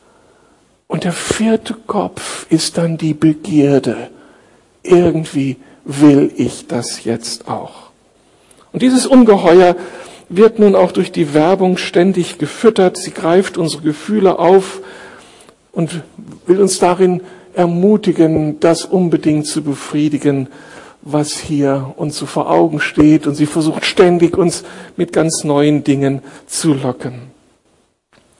und 0.88 1.04
der 1.04 1.12
vierte 1.12 1.74
Kopf 1.86 2.46
ist 2.50 2.78
dann 2.78 2.96
die 2.96 3.14
Begierde. 3.14 4.10
Irgendwie 4.82 5.56
will 5.84 6.32
ich 6.36 6.66
das 6.66 7.04
jetzt 7.04 7.48
auch. 7.48 7.90
Und 8.72 8.82
dieses 8.82 9.06
Ungeheuer 9.06 9.76
wird 10.28 10.58
nun 10.58 10.74
auch 10.74 10.92
durch 10.92 11.12
die 11.12 11.34
Werbung 11.34 11.76
ständig 11.76 12.38
gefüttert. 12.38 12.96
Sie 12.96 13.12
greift 13.12 13.56
unsere 13.56 13.82
Gefühle 13.82 14.38
auf 14.38 14.80
und 15.76 16.02
will 16.46 16.62
uns 16.62 16.78
darin 16.78 17.20
ermutigen, 17.52 18.58
das 18.60 18.86
unbedingt 18.86 19.46
zu 19.46 19.62
befriedigen, 19.62 20.48
was 21.02 21.36
hier 21.36 21.92
uns 21.96 22.16
so 22.16 22.24
vor 22.24 22.50
Augen 22.50 22.80
steht. 22.80 23.26
Und 23.26 23.34
sie 23.34 23.44
versucht 23.44 23.84
ständig, 23.84 24.38
uns 24.38 24.64
mit 24.96 25.12
ganz 25.12 25.44
neuen 25.44 25.84
Dingen 25.84 26.22
zu 26.46 26.72
locken. 26.72 27.30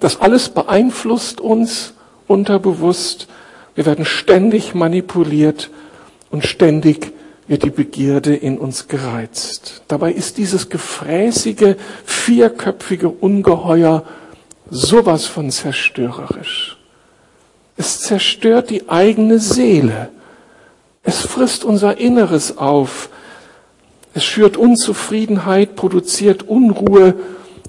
Das 0.01 0.19
alles 0.19 0.49
beeinflusst 0.49 1.43
uns 1.43 1.93
unterbewusst. 2.27 3.29
Wir 3.75 3.85
werden 3.85 4.07
ständig 4.07 4.75
manipuliert 4.75 5.71
und 6.31 6.43
ständig 6.47 7.13
wird 7.49 7.65
die 7.65 7.71
Begierde 7.71 8.35
in 8.35 8.57
uns 8.57 8.89
gereizt. 8.89 9.83
Dabei 9.89 10.11
ist 10.11 10.39
dieses 10.39 10.71
gefräßige, 10.71 11.77
vierköpfige 12.07 13.11
Ungeheuer 13.11 14.05
sowas 14.71 15.27
von 15.27 15.51
zerstörerisch. 15.51 16.76
Es 17.77 18.01
zerstört 18.01 18.71
die 18.71 18.89
eigene 18.89 19.39
Seele. 19.39 20.11
Es 21.03 21.21
frisst 21.21 21.65
unser 21.65 21.99
Inneres 21.99 22.59
auf. 22.59 23.11
Es 24.15 24.25
schürt 24.25 24.57
Unzufriedenheit, 24.57 25.77
produziert 25.77 26.43
Unruhe, 26.49 27.15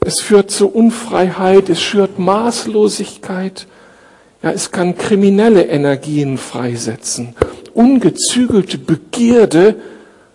es 0.06 0.22
führt 0.22 0.50
zu 0.50 0.70
Unfreiheit, 0.70 1.70
es 1.70 1.82
schürt 1.82 2.20
Maßlosigkeit. 2.20 3.68
Ja, 4.42 4.52
es 4.52 4.72
kann 4.72 4.98
kriminelle 4.98 5.64
Energien 5.64 6.38
freisetzen 6.38 7.36
ungezügelte 7.78 8.80
Begierde, 8.80 9.76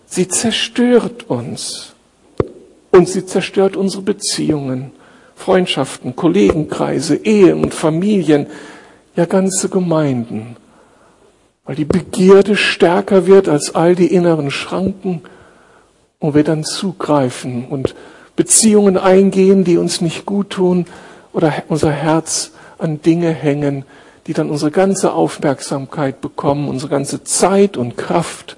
sie 0.05 0.29
zerstört 0.29 1.29
uns. 1.29 1.93
Und 2.91 3.09
sie 3.09 3.25
zerstört 3.25 3.75
unsere 3.75 4.01
Beziehungen, 4.01 4.91
Freundschaften, 5.35 6.15
Kollegenkreise, 6.15 7.15
Ehen 7.15 7.61
und 7.63 7.73
Familien, 7.73 8.47
ja 9.15 9.25
ganze 9.25 9.69
Gemeinden. 9.69 10.55
Weil 11.65 11.75
die 11.75 11.85
Begierde 11.85 12.55
stärker 12.55 13.25
wird 13.25 13.47
als 13.47 13.73
all 13.73 13.95
die 13.95 14.13
inneren 14.13 14.51
Schranken 14.51 15.21
und 16.19 16.35
wir 16.35 16.43
dann 16.43 16.63
zugreifen 16.63 17.65
und 17.65 17.95
Beziehungen 18.35 18.97
eingehen, 18.97 19.63
die 19.63 19.77
uns 19.77 20.01
nicht 20.01 20.25
gut 20.25 20.49
tun 20.51 20.85
oder 21.31 21.53
unser 21.67 21.91
Herz 21.91 22.51
an 22.77 23.01
Dinge 23.01 23.31
hängen, 23.31 23.85
die 24.27 24.33
dann 24.33 24.49
unsere 24.49 24.71
ganze 24.71 25.13
Aufmerksamkeit 25.13 26.21
bekommen, 26.21 26.67
unsere 26.67 26.89
ganze 26.89 27.23
Zeit 27.23 27.77
und 27.77 27.97
Kraft 27.97 28.57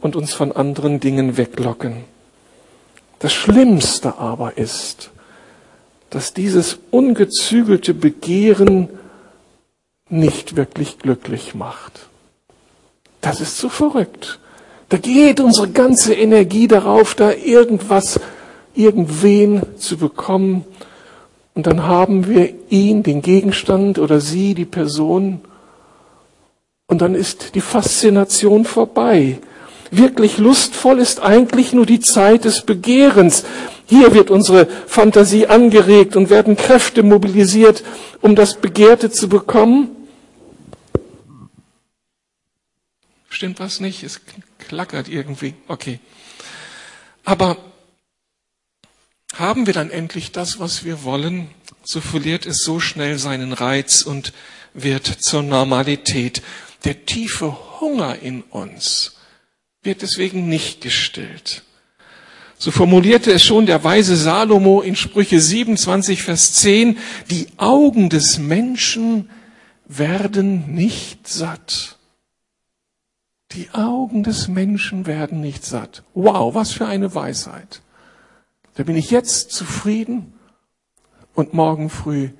und 0.00 0.16
uns 0.16 0.32
von 0.32 0.52
anderen 0.52 1.00
Dingen 1.00 1.36
weglocken. 1.36 2.04
Das 3.18 3.32
Schlimmste 3.32 4.18
aber 4.18 4.58
ist, 4.58 5.10
dass 6.10 6.34
dieses 6.34 6.78
ungezügelte 6.90 7.94
Begehren 7.94 8.88
nicht 10.14 10.56
wirklich 10.56 10.98
glücklich 10.98 11.54
macht. 11.54 12.06
Das 13.20 13.40
ist 13.40 13.58
so 13.58 13.68
verrückt. 13.68 14.38
Da 14.88 14.98
geht 14.98 15.40
unsere 15.40 15.68
ganze 15.68 16.14
Energie 16.14 16.68
darauf, 16.68 17.14
da 17.14 17.32
irgendwas, 17.32 18.20
irgendwen 18.74 19.62
zu 19.78 19.96
bekommen, 19.96 20.64
und 21.54 21.68
dann 21.68 21.84
haben 21.84 22.28
wir 22.28 22.52
ihn, 22.68 23.02
den 23.04 23.22
Gegenstand 23.22 23.98
oder 23.98 24.20
sie, 24.20 24.54
die 24.54 24.64
Person. 24.64 25.40
Und 26.88 27.00
dann 27.00 27.14
ist 27.14 27.54
die 27.54 27.60
Faszination 27.60 28.64
vorbei. 28.64 29.38
Wirklich 29.92 30.38
lustvoll 30.38 30.98
ist 30.98 31.22
eigentlich 31.22 31.72
nur 31.72 31.86
die 31.86 32.00
Zeit 32.00 32.44
des 32.44 32.62
Begehrens. 32.62 33.44
Hier 33.86 34.12
wird 34.12 34.30
unsere 34.30 34.66
Fantasie 34.86 35.46
angeregt 35.46 36.16
und 36.16 36.28
werden 36.28 36.56
Kräfte 36.56 37.04
mobilisiert, 37.04 37.84
um 38.20 38.34
das 38.34 38.54
Begehrte 38.54 39.10
zu 39.10 39.28
bekommen. 39.28 39.90
Stimmt 43.34 43.58
was 43.58 43.80
nicht? 43.80 44.04
Es 44.04 44.20
klackert 44.60 45.08
irgendwie. 45.08 45.54
Okay. 45.66 45.98
Aber 47.24 47.56
haben 49.34 49.66
wir 49.66 49.74
dann 49.74 49.90
endlich 49.90 50.30
das, 50.30 50.60
was 50.60 50.84
wir 50.84 51.02
wollen, 51.02 51.48
so 51.82 52.00
verliert 52.00 52.46
es 52.46 52.58
so 52.58 52.78
schnell 52.78 53.18
seinen 53.18 53.52
Reiz 53.52 54.02
und 54.02 54.32
wird 54.72 55.06
zur 55.06 55.42
Normalität. 55.42 56.42
Der 56.84 57.06
tiefe 57.06 57.80
Hunger 57.80 58.20
in 58.20 58.42
uns 58.42 59.16
wird 59.82 60.02
deswegen 60.02 60.48
nicht 60.48 60.80
gestillt. 60.80 61.64
So 62.56 62.70
formulierte 62.70 63.32
es 63.32 63.42
schon 63.42 63.66
der 63.66 63.82
weise 63.82 64.14
Salomo 64.16 64.80
in 64.80 64.94
Sprüche 64.94 65.40
27, 65.40 66.22
Vers 66.22 66.52
10, 66.52 66.98
die 67.30 67.48
Augen 67.56 68.10
des 68.10 68.38
Menschen 68.38 69.28
werden 69.86 70.72
nicht 70.72 71.26
satt. 71.26 71.93
Die 73.54 73.70
Augen 73.72 74.24
des 74.24 74.48
Menschen 74.48 75.06
werden 75.06 75.40
nicht 75.40 75.64
satt. 75.64 76.02
Wow, 76.14 76.56
was 76.56 76.72
für 76.72 76.86
eine 76.86 77.14
Weisheit. 77.14 77.82
Da 78.74 78.82
bin 78.82 78.96
ich 78.96 79.12
jetzt 79.12 79.52
zufrieden 79.52 80.32
und 81.34 81.54
morgen 81.54 81.88
früh 81.88 82.30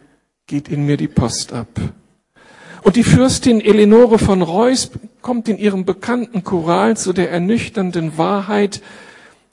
geht 0.49 0.69
in 0.69 0.87
mir 0.87 0.97
die 0.97 1.09
Post 1.09 1.53
ab. 1.53 1.69
Und 2.83 2.97
die 2.97 3.05
Fürstin 3.05 3.61
Eleonore 3.61 4.19
von 4.19 4.43
Reuss 4.43 4.91
kommt 5.23 5.49
in 5.49 5.57
ihrem 5.57 5.85
bekannten 5.85 6.43
Choral 6.43 6.97
zu 6.97 7.13
der 7.13 7.31
ernüchternden 7.31 8.19
Wahrheit, 8.19 8.83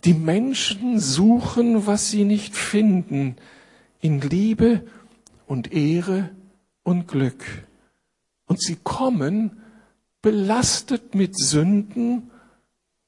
die 0.03 0.15
Menschen 0.15 0.99
suchen, 0.99 1.85
was 1.85 2.09
sie 2.09 2.25
nicht 2.25 2.55
finden, 2.55 3.35
in 4.01 4.19
Liebe 4.19 4.81
und 5.45 5.71
Ehre 5.71 6.31
und 6.81 7.07
Glück. 7.07 7.45
Und 8.47 8.59
sie 8.59 8.77
kommen 8.83 9.60
belastet 10.21 11.15
mit 11.15 11.37
Sünden 11.37 12.31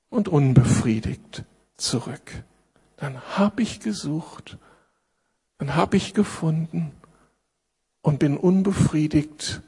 und 0.10 0.28
unbefriedigt 0.28 1.44
zurück. 1.76 2.44
Dann 2.98 3.20
habe 3.38 3.62
ich 3.62 3.80
gesucht, 3.80 4.58
dann 5.58 5.76
habe 5.76 5.98
ich 5.98 6.14
gefunden 6.14 6.92
und 8.02 8.20
bin 8.20 8.38
unbefriedigt 8.38 9.62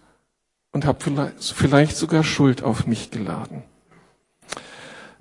und 0.71 0.85
habe 0.85 1.31
vielleicht 1.39 1.97
sogar 1.97 2.23
Schuld 2.23 2.63
auf 2.63 2.87
mich 2.87 3.11
geladen. 3.11 3.63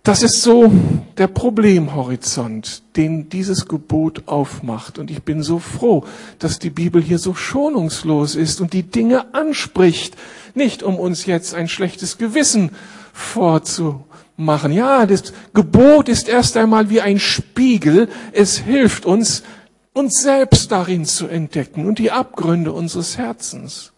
Das 0.05 0.23
ist 0.23 0.43
so 0.43 0.71
der 1.17 1.29
Problemhorizont, 1.29 2.83
den 2.95 3.31
dieses 3.31 3.67
Gebot 3.67 4.25
aufmacht. 4.27 4.99
Und 4.99 5.11
ich 5.11 5.23
bin 5.23 5.43
so 5.43 5.59
froh, 5.59 6.05
dass 6.39 6.59
die 6.59 6.69
Bibel 6.69 7.01
hier 7.03 7.19
so 7.19 7.33
schonungslos 7.33 8.37
ist 8.37 8.61
und 8.61 8.75
die 8.75 8.83
Dinge 8.83 9.33
anspricht. 9.33 10.15
Nicht 10.55 10.83
um 10.83 10.97
uns 10.97 11.25
jetzt 11.25 11.55
ein 11.55 11.69
schlechtes 11.69 12.19
Gewissen 12.19 12.73
vorzumachen. 13.15 14.73
Ja, 14.73 15.07
das 15.07 15.33
Gebot 15.55 16.11
ist 16.11 16.29
erst 16.29 16.59
einmal 16.59 16.91
wie 16.91 17.01
ein 17.01 17.19
Spiegel. 17.19 18.11
Es 18.33 18.59
hilft 18.59 19.07
uns, 19.07 19.43
uns 19.95 20.21
selbst 20.21 20.71
darin 20.71 21.07
zu 21.07 21.29
entdecken 21.29 21.87
und 21.87 21.99
die 21.99 22.11
Abgründe 22.11 22.73
unseres 22.73 23.17
Herzens. 23.17 23.94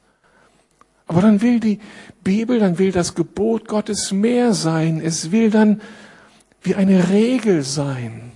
Aber 1.06 1.22
dann 1.22 1.40
will 1.40 1.60
die 1.60 1.78
Bibel, 2.22 2.58
dann 2.58 2.78
will 2.78 2.92
das 2.92 3.14
Gebot 3.14 3.68
Gottes 3.68 4.12
mehr 4.12 4.52
sein. 4.54 5.00
Es 5.00 5.30
will 5.30 5.50
dann 5.50 5.80
wie 6.62 6.74
eine 6.74 7.10
Regel 7.10 7.62
sein, 7.62 8.32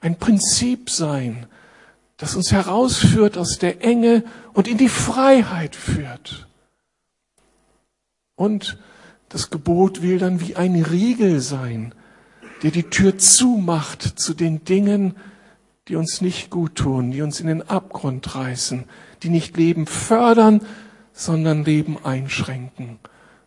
ein 0.00 0.16
Prinzip 0.16 0.88
sein, 0.88 1.46
das 2.16 2.34
uns 2.34 2.50
herausführt 2.50 3.36
aus 3.36 3.58
der 3.58 3.84
Enge 3.84 4.24
und 4.54 4.66
in 4.66 4.78
die 4.78 4.88
Freiheit 4.88 5.76
führt. 5.76 6.48
Und 8.34 8.78
das 9.28 9.50
Gebot 9.50 10.00
will 10.00 10.18
dann 10.18 10.40
wie 10.40 10.56
ein 10.56 10.82
Riegel 10.82 11.40
sein, 11.40 11.94
der 12.62 12.70
die 12.70 12.84
Tür 12.84 13.18
zumacht 13.18 14.02
zu 14.02 14.32
den 14.32 14.64
Dingen, 14.64 15.14
die 15.88 15.96
uns 15.96 16.20
nicht 16.20 16.50
gut 16.50 16.76
tun, 16.76 17.10
die 17.10 17.22
uns 17.22 17.40
in 17.40 17.46
den 17.46 17.68
Abgrund 17.68 18.34
reißen, 18.34 18.84
die 19.22 19.28
nicht 19.28 19.56
Leben 19.56 19.86
fördern, 19.86 20.62
sondern 21.18 21.64
Leben 21.64 21.98
einschränken. 22.04 23.00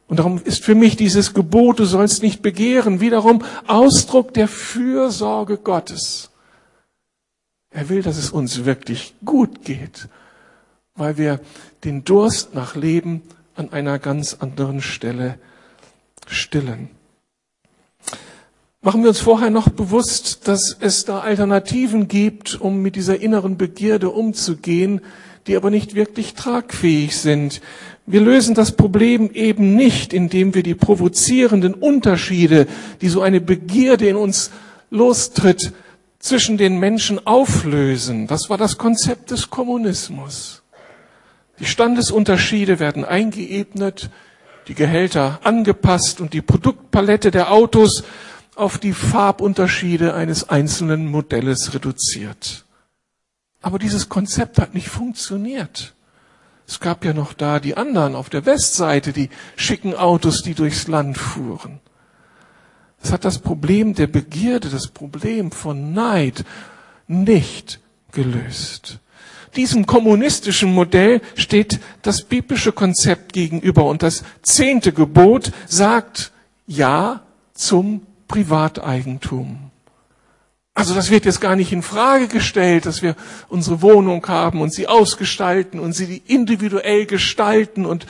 Und 0.10 0.20
darum 0.20 0.42
ist 0.44 0.66
für 0.66 0.76
mich 0.76 0.98
dieses 0.98 1.34
Gebot, 1.34 1.80
du 1.80 1.86
sollst 1.86 2.22
nicht 2.22 2.42
begehren, 2.42 3.00
wiederum 3.00 3.44
Ausdruck 3.66 4.34
der 4.34 4.50
Fürsorge 4.50 5.58
Gottes. 5.58 6.32
Er 7.70 7.88
will, 7.88 8.02
dass 8.02 8.18
es 8.18 8.30
uns 8.30 8.66
wirklich 8.66 9.14
gut 9.24 9.64
geht, 9.64 10.10
weil 10.96 11.18
wir 11.18 11.40
den 11.86 12.04
Durst 12.04 12.54
nach 12.54 12.76
Leben 12.76 13.22
an 13.56 13.72
einer 13.72 14.00
ganz 14.00 14.34
anderen 14.42 14.82
Stelle 14.82 15.40
stillen. 16.28 16.90
Machen 18.82 19.04
wir 19.04 19.10
uns 19.10 19.22
vorher 19.22 19.50
noch 19.50 19.70
bewusst, 19.70 20.50
dass 20.50 20.76
es 20.78 21.06
da 21.06 21.20
Alternativen 21.20 22.10
gibt, 22.10 22.60
um 22.60 22.82
mit 22.82 22.98
dieser 22.98 23.22
inneren 23.22 23.56
Begierde 23.56 24.10
umzugehen, 24.10 25.00
die 25.48 25.56
aber 25.56 25.70
nicht 25.70 25.96
wirklich 25.96 26.34
tragfähig 26.34 27.18
sind. 27.18 27.62
Wir 28.06 28.22
lösen 28.22 28.56
das 28.56 28.74
Problem 28.74 29.32
eben 29.32 29.76
nicht, 29.76 30.14
indem 30.14 30.54
wir 30.54 30.64
die 30.64 30.76
provozierenden 30.76 31.74
Unterschiede, 31.74 32.68
die 33.02 33.10
so 33.10 33.22
eine 33.22 33.42
Begierde 33.42 34.08
in 34.08 34.16
uns 34.16 34.52
lostritt, 34.90 35.74
zwischen 36.20 36.58
den 36.58 36.78
Menschen 36.78 37.26
auflösen. 37.26 38.28
Das 38.28 38.50
war 38.50 38.58
das 38.58 38.78
Konzept 38.78 39.32
des 39.32 39.50
Kommunismus. 39.50 40.62
Die 41.60 41.66
Standesunterschiede 41.66 42.80
werden 42.80 43.06
eingeebnet, 43.06 44.10
die 44.68 44.76
Gehälter 44.76 45.40
angepasst 45.44 46.22
und 46.22 46.34
die 46.34 46.42
Produktpalette 46.42 47.32
der 47.32 47.52
Autos 47.52 48.04
auf 48.56 48.78
die 48.78 48.94
Farbunterschiede 48.94 50.14
eines 50.14 50.50
einzelnen 50.50 51.08
Modells 51.08 51.74
reduziert. 51.74 52.66
Aber 53.62 53.80
dieses 53.80 54.10
Konzept 54.10 54.58
hat 54.60 54.74
nicht 54.74 54.90
funktioniert. 54.90 55.94
Es 56.68 56.80
gab 56.80 57.04
ja 57.06 57.14
noch 57.14 57.34
da 57.34 57.60
die 57.60 57.76
anderen 57.78 58.16
auf 58.16 58.30
der 58.30 58.46
Westseite, 58.46 59.14
die 59.14 59.30
schicken 59.56 59.94
Autos, 59.94 60.42
die 60.42 60.54
durchs 60.54 60.88
Land 60.88 61.18
fuhren. 61.18 61.80
Es 63.04 63.12
hat 63.12 63.26
das 63.26 63.40
Problem 63.40 63.94
der 63.94 64.08
Begierde, 64.08 64.70
das 64.70 64.88
Problem 64.88 65.52
von 65.52 65.94
Neid 65.94 66.46
nicht 67.08 67.80
gelöst. 68.12 69.00
Diesem 69.56 69.86
kommunistischen 69.86 70.74
Modell 70.74 71.22
steht 71.36 71.80
das 72.04 72.22
biblische 72.24 72.72
Konzept 72.72 73.34
gegenüber 73.34 73.86
und 73.86 74.02
das 74.02 74.24
zehnte 74.42 74.94
Gebot 74.94 75.52
sagt 75.68 76.32
Ja 76.68 77.24
zum 77.54 78.06
Privateigentum. 78.30 79.71
Also 80.74 80.96
das 80.96 81.12
wird 81.12 81.26
jetzt 81.26 81.42
gar 81.42 81.56
nicht 81.56 81.74
in 81.74 81.82
Frage 81.82 82.28
gestellt, 82.28 82.86
dass 82.86 83.02
wir 83.02 83.16
unsere 83.50 83.82
Wohnung 83.82 84.26
haben 84.28 84.62
und 84.62 84.74
sie 84.74 84.88
ausgestalten 84.88 85.80
und 85.80 85.94
sie 85.94 86.22
individuell 86.26 87.06
gestalten 87.06 87.86
und 87.86 88.06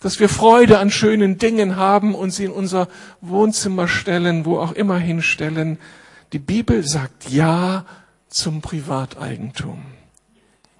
dass 0.00 0.20
wir 0.20 0.28
Freude 0.28 0.78
an 0.78 0.90
schönen 0.90 1.38
Dingen 1.38 1.76
haben 1.76 2.14
und 2.14 2.30
sie 2.30 2.44
in 2.44 2.52
unser 2.52 2.88
Wohnzimmer 3.20 3.88
stellen, 3.88 4.44
wo 4.44 4.58
auch 4.58 4.72
immer 4.72 4.98
hinstellen. 4.98 5.78
Die 6.32 6.38
Bibel 6.38 6.86
sagt 6.86 7.30
Ja 7.30 7.84
zum 8.28 8.60
Privateigentum. 8.60 9.82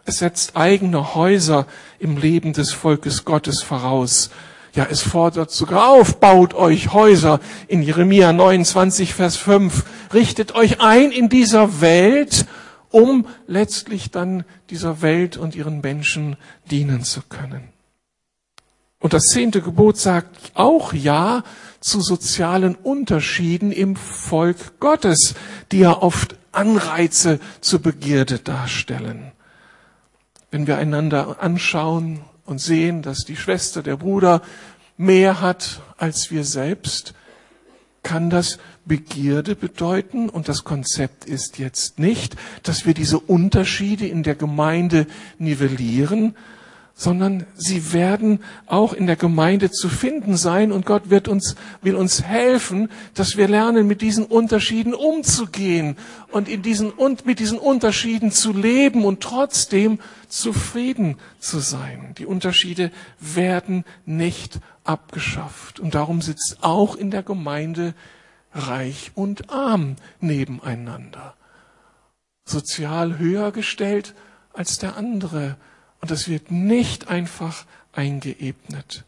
Es 0.05 0.19
setzt 0.19 0.57
eigene 0.57 1.15
Häuser 1.15 1.67
im 1.99 2.19
Leben 2.19 2.53
des 2.53 2.73
Volkes 2.73 3.25
Gottes 3.25 3.63
voraus. 3.63 4.31
Ja, 4.75 4.89
es 4.91 5.03
fordert 5.03 5.53
sogar 5.53 5.89
auf, 5.89 6.19
baut 6.19 6.53
euch 6.53 6.93
Häuser 6.93 7.39
in 7.69 7.81
Jeremia 7.81 8.33
29, 8.33 9.15
Vers 9.15 9.37
5. 9.37 9.85
Richtet 10.13 10.57
euch 10.57 10.81
ein 10.81 11.13
in 11.13 11.29
dieser 11.29 11.81
Welt, 11.81 12.45
um 12.91 13.29
letztlich 13.47 14.11
dann 14.11 14.45
dieser 14.71 15.01
Welt 15.01 15.37
und 15.37 15.55
ihren 15.55 15.81
Menschen 15.81 16.37
dienen 16.73 17.05
zu 17.05 17.23
können. 17.23 17.69
Und 18.99 19.13
das 19.13 19.27
zehnte 19.27 19.61
Gebot 19.61 19.97
sagt 19.97 20.35
auch 20.55 20.93
Ja 20.93 21.45
zu 21.79 22.01
sozialen 22.01 22.75
Unterschieden 22.75 23.71
im 23.71 23.95
Volk 23.95 24.81
Gottes, 24.81 25.35
die 25.71 25.81
ja 25.81 26.03
oft 26.03 26.35
Anreize 26.51 27.39
zur 27.61 27.79
Begierde 27.79 28.41
darstellen. 28.41 29.31
Wenn 30.51 30.67
wir 30.67 30.79
einander 30.79 31.37
anschauen 31.41 32.23
und 32.45 32.61
sehen, 32.61 33.03
dass 33.03 33.25
die 33.25 33.37
Schwester, 33.37 33.83
der 33.83 33.97
Bruder 33.97 34.43
mehr 34.97 35.41
hat 35.41 35.83
als 35.97 36.31
wir 36.31 36.45
selbst, 36.45 37.15
kann 38.03 38.31
das 38.31 38.59
Begierde 38.85 39.57
bedeuten. 39.57 40.29
Und 40.29 40.49
das 40.49 40.65
Konzept 40.65 41.25
ist 41.25 41.59
jetzt 41.59 41.99
nicht, 41.99 42.37
dass 42.63 42.87
wir 42.87 42.95
diese 42.95 43.19
Unterschiede 43.19 44.07
in 44.07 44.23
der 44.23 44.35
Gemeinde 44.35 45.07
nivellieren, 45.39 46.37
sondern 46.97 47.45
sie 47.57 47.93
werden 47.93 48.39
auch 48.67 48.93
in 48.93 49.07
der 49.07 49.17
Gemeinde 49.17 49.71
zu 49.71 49.89
finden 49.89 50.37
sein 50.37 50.71
und 50.71 50.87
Gott 50.87 51.11
wird 51.11 51.27
uns, 51.27 51.57
will 51.83 51.97
uns 51.97 52.23
helfen, 52.23 52.89
dass 53.15 53.37
wir 53.37 53.49
lernen, 53.49 53.89
mit 53.89 54.01
diesen 54.01 54.25
Unterschieden 54.25 54.95
umzugehen 54.95 55.97
und 56.31 56.49
in 56.49 56.63
diesen, 56.63 56.91
und 56.91 57.27
mit 57.27 57.41
diesen 57.41 57.59
Unterschieden 57.59 58.31
zu 58.31 58.53
leben 58.53 59.05
und 59.05 59.21
trotzdem 59.21 59.99
zufrieden 60.29 61.17
zu 61.41 61.59
sein. 61.59 62.15
Die 62.19 62.27
Unterschiede 62.27 62.93
werden 63.19 63.85
nicht 64.07 64.61
abgeschafft 64.85 65.81
und 65.81 65.97
darum 65.97 66.23
sitzt 66.23 66.59
auch 66.61 66.95
in 66.95 67.11
der 67.11 67.25
Gemeinde 67.25 67.95
reich 68.53 69.11
und 69.17 69.51
arm 69.51 69.97
nebeneinander. 70.21 71.35
Sozial 72.45 73.19
höher 73.19 73.51
gestellt 73.51 74.15
als 74.53 74.79
der 74.79 74.97
andere 74.97 75.57
und 76.05 76.11
das 76.11 76.29
wird 76.29 76.51
nicht 76.51 77.09
einfach 77.09 77.65
eingeebnet. 77.95 79.05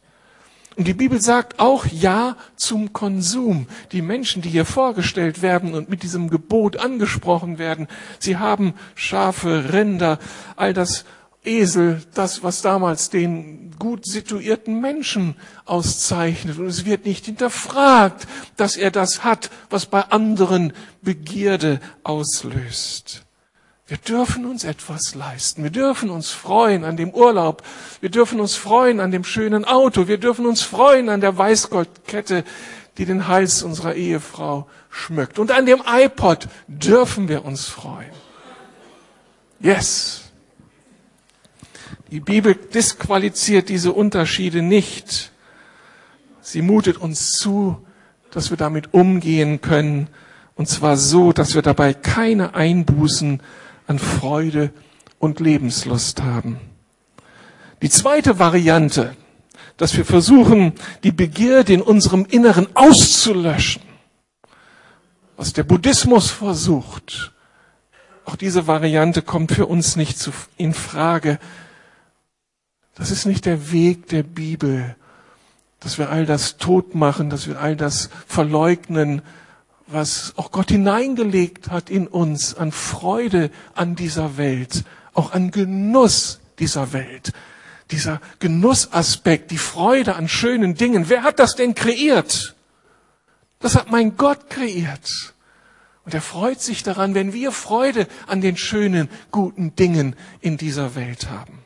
Und 0.76 0.88
die 0.88 0.94
Bibel 0.94 1.20
sagt 1.20 1.58
auch 1.58 1.84
Ja 1.84 2.38
zum 2.56 2.94
Konsum. 2.94 3.66
Die 3.92 4.00
Menschen, 4.00 4.40
die 4.40 4.48
hier 4.48 4.64
vorgestellt 4.64 5.42
werden 5.42 5.74
und 5.74 5.90
mit 5.90 6.02
diesem 6.02 6.30
Gebot 6.30 6.78
angesprochen 6.78 7.58
werden, 7.58 7.86
sie 8.18 8.38
haben 8.38 8.72
Schafe, 8.94 9.74
Rinder, 9.74 10.18
all 10.56 10.72
das 10.72 11.04
Esel 11.44 12.00
das, 12.14 12.42
was 12.42 12.62
damals 12.62 13.10
den 13.10 13.72
gut 13.78 14.06
situierten 14.06 14.80
Menschen 14.80 15.34
auszeichnet. 15.66 16.58
Und 16.58 16.64
es 16.64 16.86
wird 16.86 17.04
nicht 17.04 17.26
hinterfragt, 17.26 18.26
dass 18.56 18.78
er 18.78 18.90
das 18.90 19.22
hat, 19.22 19.50
was 19.68 19.84
bei 19.84 20.00
anderen 20.00 20.72
Begierde 21.02 21.78
auslöst. 22.04 23.25
Wir 23.88 23.98
dürfen 23.98 24.46
uns 24.46 24.64
etwas 24.64 25.14
leisten. 25.14 25.62
Wir 25.62 25.70
dürfen 25.70 26.10
uns 26.10 26.30
freuen 26.30 26.82
an 26.82 26.96
dem 26.96 27.10
Urlaub. 27.10 27.62
Wir 28.00 28.10
dürfen 28.10 28.40
uns 28.40 28.56
freuen 28.56 28.98
an 28.98 29.12
dem 29.12 29.22
schönen 29.22 29.64
Auto. 29.64 30.08
Wir 30.08 30.18
dürfen 30.18 30.44
uns 30.44 30.62
freuen 30.62 31.08
an 31.08 31.20
der 31.20 31.38
Weißgoldkette, 31.38 32.42
die 32.98 33.04
den 33.04 33.28
Hals 33.28 33.62
unserer 33.62 33.94
Ehefrau 33.94 34.66
schmückt. 34.90 35.38
Und 35.38 35.52
an 35.52 35.66
dem 35.66 35.82
iPod 35.86 36.48
dürfen 36.66 37.28
wir 37.28 37.44
uns 37.44 37.66
freuen. 37.66 38.10
Yes. 39.60 40.32
Die 42.10 42.20
Bibel 42.20 42.56
disqualifiziert 42.56 43.68
diese 43.68 43.92
Unterschiede 43.92 44.62
nicht. 44.62 45.30
Sie 46.40 46.62
mutet 46.62 46.96
uns 46.96 47.32
zu, 47.32 47.86
dass 48.32 48.50
wir 48.50 48.56
damit 48.56 48.94
umgehen 48.94 49.60
können, 49.60 50.08
und 50.56 50.68
zwar 50.68 50.96
so, 50.96 51.32
dass 51.32 51.54
wir 51.54 51.62
dabei 51.62 51.92
keine 51.92 52.54
Einbußen 52.54 53.42
an 53.86 53.98
Freude 53.98 54.70
und 55.18 55.40
Lebenslust 55.40 56.22
haben. 56.22 56.58
Die 57.82 57.90
zweite 57.90 58.38
Variante, 58.38 59.16
dass 59.76 59.96
wir 59.96 60.04
versuchen, 60.04 60.72
die 61.02 61.12
Begierde 61.12 61.72
in 61.72 61.82
unserem 61.82 62.24
Inneren 62.24 62.68
auszulöschen, 62.74 63.82
was 65.36 65.52
der 65.52 65.64
Buddhismus 65.64 66.30
versucht, 66.30 67.32
auch 68.24 68.36
diese 68.36 68.66
Variante 68.66 69.22
kommt 69.22 69.52
für 69.52 69.66
uns 69.66 69.96
nicht 69.96 70.30
in 70.56 70.74
Frage, 70.74 71.38
das 72.96 73.10
ist 73.10 73.26
nicht 73.26 73.44
der 73.44 73.70
Weg 73.72 74.08
der 74.08 74.22
Bibel, 74.22 74.96
dass 75.80 75.98
wir 75.98 76.10
all 76.10 76.26
das 76.26 76.56
tot 76.56 76.94
machen, 76.94 77.30
dass 77.30 77.46
wir 77.46 77.60
all 77.60 77.76
das 77.76 78.08
verleugnen, 78.26 79.22
was 79.86 80.32
auch 80.36 80.50
Gott 80.50 80.70
hineingelegt 80.70 81.70
hat 81.70 81.90
in 81.90 82.06
uns 82.06 82.54
an 82.54 82.72
Freude 82.72 83.50
an 83.74 83.94
dieser 83.94 84.36
Welt, 84.36 84.84
auch 85.14 85.32
an 85.32 85.50
Genuss 85.50 86.40
dieser 86.58 86.92
Welt. 86.92 87.32
Dieser 87.92 88.20
Genussaspekt, 88.40 89.52
die 89.52 89.58
Freude 89.58 90.16
an 90.16 90.28
schönen 90.28 90.74
Dingen. 90.74 91.08
Wer 91.08 91.22
hat 91.22 91.38
das 91.38 91.54
denn 91.54 91.74
kreiert? 91.74 92.56
Das 93.60 93.76
hat 93.76 93.90
mein 93.90 94.16
Gott 94.16 94.50
kreiert. 94.50 95.34
Und 96.04 96.14
er 96.14 96.20
freut 96.20 96.60
sich 96.60 96.82
daran, 96.82 97.14
wenn 97.14 97.32
wir 97.32 97.52
Freude 97.52 98.08
an 98.26 98.40
den 98.40 98.56
schönen, 98.56 99.08
guten 99.30 99.76
Dingen 99.76 100.16
in 100.40 100.56
dieser 100.56 100.96
Welt 100.96 101.28
haben. 101.30 101.60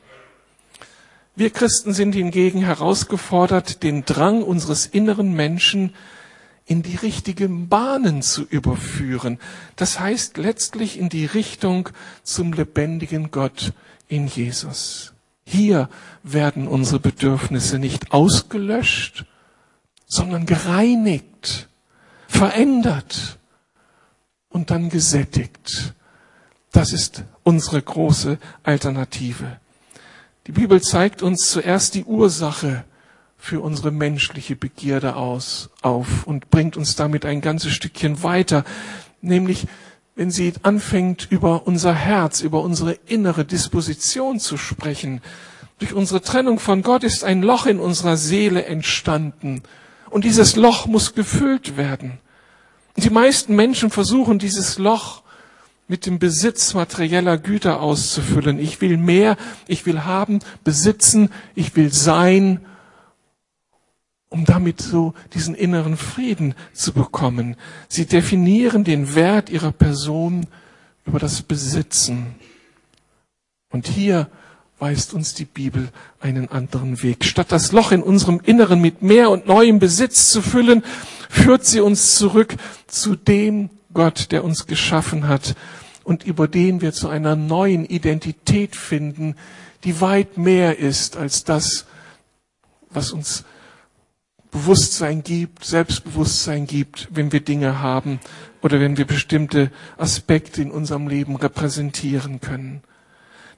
Wir 1.36 1.50
Christen 1.50 1.94
sind 1.94 2.14
hingegen 2.14 2.60
herausgefordert, 2.60 3.82
den 3.82 4.04
Drang 4.04 4.42
unseres 4.42 4.84
inneren 4.84 5.32
Menschen 5.32 5.94
in 6.66 6.82
die 6.82 6.96
richtigen 6.96 7.68
Bahnen 7.68 8.22
zu 8.22 8.44
überführen. 8.44 9.38
Das 9.76 9.98
heißt 9.98 10.36
letztlich 10.36 10.98
in 10.98 11.08
die 11.08 11.26
Richtung 11.26 11.88
zum 12.22 12.52
lebendigen 12.52 13.30
Gott 13.30 13.72
in 14.08 14.26
Jesus. 14.26 15.12
Hier 15.44 15.88
werden 16.22 16.68
unsere 16.68 17.00
Bedürfnisse 17.00 17.78
nicht 17.78 18.12
ausgelöscht, 18.12 19.24
sondern 20.06 20.46
gereinigt, 20.46 21.68
verändert 22.28 23.38
und 24.48 24.70
dann 24.70 24.90
gesättigt. 24.90 25.94
Das 26.72 26.92
ist 26.92 27.24
unsere 27.42 27.82
große 27.82 28.38
Alternative. 28.62 29.58
Die 30.46 30.52
Bibel 30.52 30.80
zeigt 30.80 31.22
uns 31.22 31.50
zuerst 31.50 31.94
die 31.94 32.04
Ursache 32.04 32.84
für 33.40 33.60
unsere 33.60 33.90
menschliche 33.90 34.54
Begierde 34.54 35.16
aus, 35.16 35.70
auf 35.82 36.26
und 36.26 36.50
bringt 36.50 36.76
uns 36.76 36.94
damit 36.94 37.24
ein 37.24 37.40
ganzes 37.40 37.72
Stückchen 37.72 38.22
weiter, 38.22 38.64
nämlich 39.22 39.66
wenn 40.14 40.30
sie 40.30 40.52
anfängt, 40.62 41.28
über 41.30 41.66
unser 41.66 41.94
Herz, 41.94 42.42
über 42.42 42.60
unsere 42.60 42.92
innere 43.06 43.46
Disposition 43.46 44.38
zu 44.38 44.58
sprechen. 44.58 45.22
Durch 45.78 45.94
unsere 45.94 46.20
Trennung 46.20 46.58
von 46.58 46.82
Gott 46.82 47.04
ist 47.04 47.24
ein 47.24 47.42
Loch 47.42 47.64
in 47.64 47.80
unserer 47.80 48.18
Seele 48.18 48.66
entstanden. 48.66 49.62
Und 50.10 50.24
dieses 50.24 50.56
Loch 50.56 50.86
muss 50.86 51.14
gefüllt 51.14 51.78
werden. 51.78 52.18
Die 52.96 53.08
meisten 53.08 53.56
Menschen 53.56 53.88
versuchen, 53.88 54.38
dieses 54.38 54.76
Loch 54.76 55.22
mit 55.88 56.04
dem 56.04 56.18
Besitz 56.18 56.74
materieller 56.74 57.38
Güter 57.38 57.80
auszufüllen. 57.80 58.58
Ich 58.58 58.82
will 58.82 58.98
mehr, 58.98 59.38
ich 59.66 59.86
will 59.86 60.04
haben, 60.04 60.40
besitzen, 60.64 61.30
ich 61.54 61.76
will 61.76 61.92
sein, 61.92 62.60
um 64.30 64.44
damit 64.44 64.80
so 64.80 65.12
diesen 65.34 65.54
inneren 65.54 65.96
Frieden 65.96 66.54
zu 66.72 66.92
bekommen. 66.92 67.56
Sie 67.88 68.06
definieren 68.06 68.84
den 68.84 69.14
Wert 69.14 69.50
ihrer 69.50 69.72
Person 69.72 70.46
über 71.04 71.18
das 71.18 71.42
Besitzen. 71.42 72.36
Und 73.70 73.88
hier 73.88 74.28
weist 74.78 75.12
uns 75.14 75.34
die 75.34 75.44
Bibel 75.44 75.90
einen 76.20 76.48
anderen 76.48 77.02
Weg. 77.02 77.24
Statt 77.24 77.52
das 77.52 77.72
Loch 77.72 77.92
in 77.92 78.02
unserem 78.02 78.40
Inneren 78.40 78.80
mit 78.80 79.02
mehr 79.02 79.30
und 79.30 79.46
neuem 79.46 79.78
Besitz 79.80 80.30
zu 80.30 80.40
füllen, 80.40 80.82
führt 81.28 81.66
sie 81.66 81.80
uns 81.80 82.14
zurück 82.14 82.56
zu 82.86 83.16
dem 83.16 83.68
Gott, 83.92 84.30
der 84.30 84.44
uns 84.44 84.66
geschaffen 84.66 85.28
hat 85.28 85.56
und 86.04 86.24
über 86.24 86.48
den 86.48 86.80
wir 86.80 86.92
zu 86.92 87.08
einer 87.08 87.36
neuen 87.36 87.84
Identität 87.84 88.76
finden, 88.76 89.34
die 89.84 90.00
weit 90.00 90.38
mehr 90.38 90.78
ist 90.78 91.16
als 91.16 91.44
das, 91.44 91.86
was 92.90 93.12
uns 93.12 93.44
Bewusstsein 94.50 95.22
gibt, 95.22 95.64
Selbstbewusstsein 95.64 96.66
gibt, 96.66 97.08
wenn 97.10 97.32
wir 97.32 97.40
Dinge 97.40 97.80
haben 97.80 98.20
oder 98.62 98.80
wenn 98.80 98.96
wir 98.96 99.06
bestimmte 99.06 99.70
Aspekte 99.96 100.62
in 100.62 100.70
unserem 100.70 101.08
Leben 101.08 101.36
repräsentieren 101.36 102.40
können. 102.40 102.82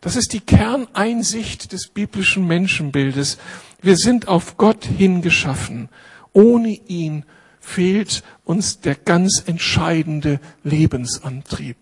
Das 0.03 0.17
ist 0.17 0.33
die 0.33 0.41
Kerneinsicht 0.41 1.73
des 1.73 1.89
biblischen 1.89 2.47
Menschenbildes. 2.47 3.39
Wir 3.81 3.97
sind 3.97 4.29
auf 4.29 4.57
Gott 4.57 4.85
hingeschaffen. 4.85 5.89
Ohne 6.33 6.71
ihn 6.71 7.25
fehlt 7.61 8.25
uns 8.45 8.81
der 8.81 8.97
ganz 8.97 9.45
entscheidende 9.47 10.41
Lebensantrieb. 10.65 11.77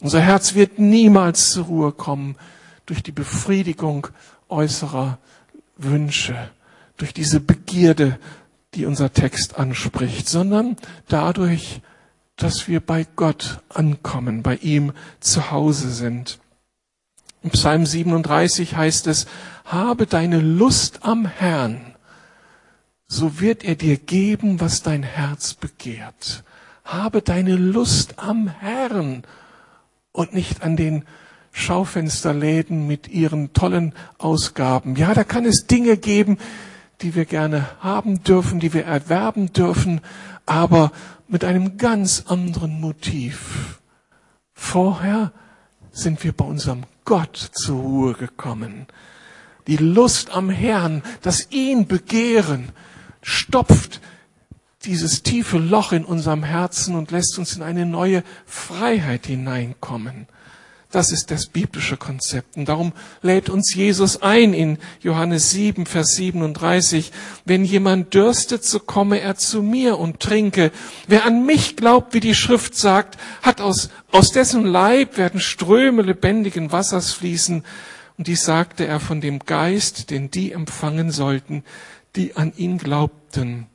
Unser 0.00 0.20
Herz 0.20 0.54
wird 0.54 0.78
niemals 0.78 1.50
zur 1.50 1.66
Ruhe 1.66 1.92
kommen 1.92 2.36
durch 2.84 3.02
die 3.02 3.12
Befriedigung 3.12 4.08
äußerer 4.48 5.18
Wünsche, 5.76 6.50
durch 6.96 7.12
diese 7.12 7.40
Begierde, 7.40 8.18
die 8.74 8.86
unser 8.86 9.12
Text 9.12 9.58
anspricht, 9.58 10.28
sondern 10.28 10.76
dadurch, 11.08 11.80
dass 12.36 12.68
wir 12.68 12.80
bei 12.80 13.06
Gott 13.16 13.60
ankommen, 13.68 14.42
bei 14.42 14.56
ihm 14.56 14.92
zu 15.20 15.50
Hause 15.50 15.90
sind. 15.90 16.38
Im 17.42 17.50
Psalm 17.50 17.86
37 17.86 18.76
heißt 18.76 19.06
es, 19.06 19.26
habe 19.64 20.06
deine 20.06 20.40
Lust 20.40 21.00
am 21.02 21.26
Herrn, 21.26 21.94
so 23.08 23.40
wird 23.40 23.64
er 23.64 23.76
dir 23.76 23.96
geben, 23.96 24.60
was 24.60 24.82
dein 24.82 25.02
Herz 25.04 25.54
begehrt. 25.54 26.42
Habe 26.84 27.22
deine 27.22 27.56
Lust 27.56 28.18
am 28.18 28.48
Herrn, 28.48 29.22
und 30.16 30.32
nicht 30.34 30.62
an 30.62 30.76
den 30.76 31.04
Schaufensterläden 31.52 32.86
mit 32.86 33.08
ihren 33.08 33.52
tollen 33.52 33.94
Ausgaben. 34.18 34.96
Ja, 34.96 35.14
da 35.14 35.24
kann 35.24 35.44
es 35.44 35.66
Dinge 35.66 35.96
geben, 35.96 36.38
die 37.02 37.14
wir 37.14 37.24
gerne 37.24 37.66
haben 37.80 38.22
dürfen, 38.22 38.60
die 38.60 38.72
wir 38.72 38.84
erwerben 38.84 39.52
dürfen, 39.52 40.00
aber 40.46 40.92
mit 41.28 41.44
einem 41.44 41.76
ganz 41.76 42.24
anderen 42.26 42.80
Motiv. 42.80 43.80
Vorher 44.54 45.32
sind 45.90 46.22
wir 46.24 46.32
bei 46.32 46.44
unserem 46.44 46.84
Gott 47.04 47.36
zur 47.36 47.80
Ruhe 47.80 48.12
gekommen. 48.14 48.86
Die 49.66 49.76
Lust 49.76 50.30
am 50.30 50.50
Herrn, 50.50 51.02
das 51.22 51.50
ihn 51.50 51.86
begehren, 51.86 52.70
stopft 53.22 54.00
dieses 54.84 55.22
tiefe 55.22 55.58
Loch 55.58 55.92
in 55.92 56.04
unserem 56.04 56.44
Herzen 56.44 56.94
und 56.94 57.10
lässt 57.10 57.38
uns 57.38 57.56
in 57.56 57.62
eine 57.62 57.86
neue 57.86 58.22
Freiheit 58.44 59.26
hineinkommen. 59.26 60.28
Das 60.96 61.12
ist 61.12 61.30
das 61.30 61.48
biblische 61.48 61.98
Konzept. 61.98 62.56
Und 62.56 62.70
darum 62.70 62.94
lädt 63.20 63.50
uns 63.50 63.74
Jesus 63.74 64.22
ein 64.22 64.54
in 64.54 64.78
Johannes 65.02 65.50
7, 65.50 65.84
Vers 65.84 66.14
37. 66.14 67.12
Wenn 67.44 67.66
jemand 67.66 68.14
dürstet, 68.14 68.64
so 68.64 68.80
komme 68.80 69.20
er 69.20 69.36
zu 69.36 69.62
mir 69.62 69.98
und 69.98 70.20
trinke. 70.20 70.72
Wer 71.06 71.26
an 71.26 71.44
mich 71.44 71.76
glaubt, 71.76 72.14
wie 72.14 72.20
die 72.20 72.34
Schrift 72.34 72.74
sagt, 72.74 73.18
hat 73.42 73.60
aus, 73.60 73.90
aus 74.10 74.32
dessen 74.32 74.64
Leib 74.64 75.18
werden 75.18 75.38
Ströme 75.38 76.00
lebendigen 76.00 76.72
Wassers 76.72 77.12
fließen. 77.12 77.62
Und 78.16 78.26
dies 78.26 78.46
sagte 78.46 78.86
er 78.86 78.98
von 78.98 79.20
dem 79.20 79.40
Geist, 79.40 80.08
den 80.08 80.30
die 80.30 80.52
empfangen 80.52 81.10
sollten, 81.10 81.62
die 82.16 82.36
an 82.36 82.54
ihn 82.56 82.78
glaubten. 82.78 83.66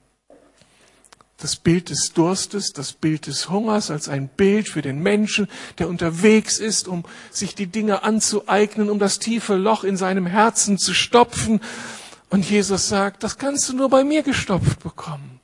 Das 1.42 1.56
Bild 1.56 1.90
des 1.90 2.14
Durstes, 2.14 2.72
das 2.74 2.94
Bild 2.94 3.28
des 3.28 3.50
Hungers 3.50 3.92
als 3.92 4.08
ein 4.08 4.30
Bild 4.30 4.70
für 4.70 4.82
den 4.82 5.00
Menschen, 5.00 5.48
der 5.80 5.90
unterwegs 5.90 6.60
ist, 6.60 6.88
um 6.88 7.04
sich 7.32 7.56
die 7.56 7.68
Dinge 7.68 8.04
anzueignen, 8.04 8.90
um 8.90 9.00
das 9.00 9.20
tiefe 9.20 9.56
Loch 9.56 9.84
in 9.84 9.98
seinem 9.98 10.26
Herzen 10.26 10.78
zu 10.78 10.94
stopfen. 10.94 11.62
Und 12.30 12.50
Jesus 12.50 12.88
sagt, 12.88 13.24
das 13.24 13.38
kannst 13.38 13.68
du 13.70 13.74
nur 13.74 13.90
bei 13.90 14.04
mir 14.04 14.24
gestopft 14.24 14.82
bekommen. 14.82 15.40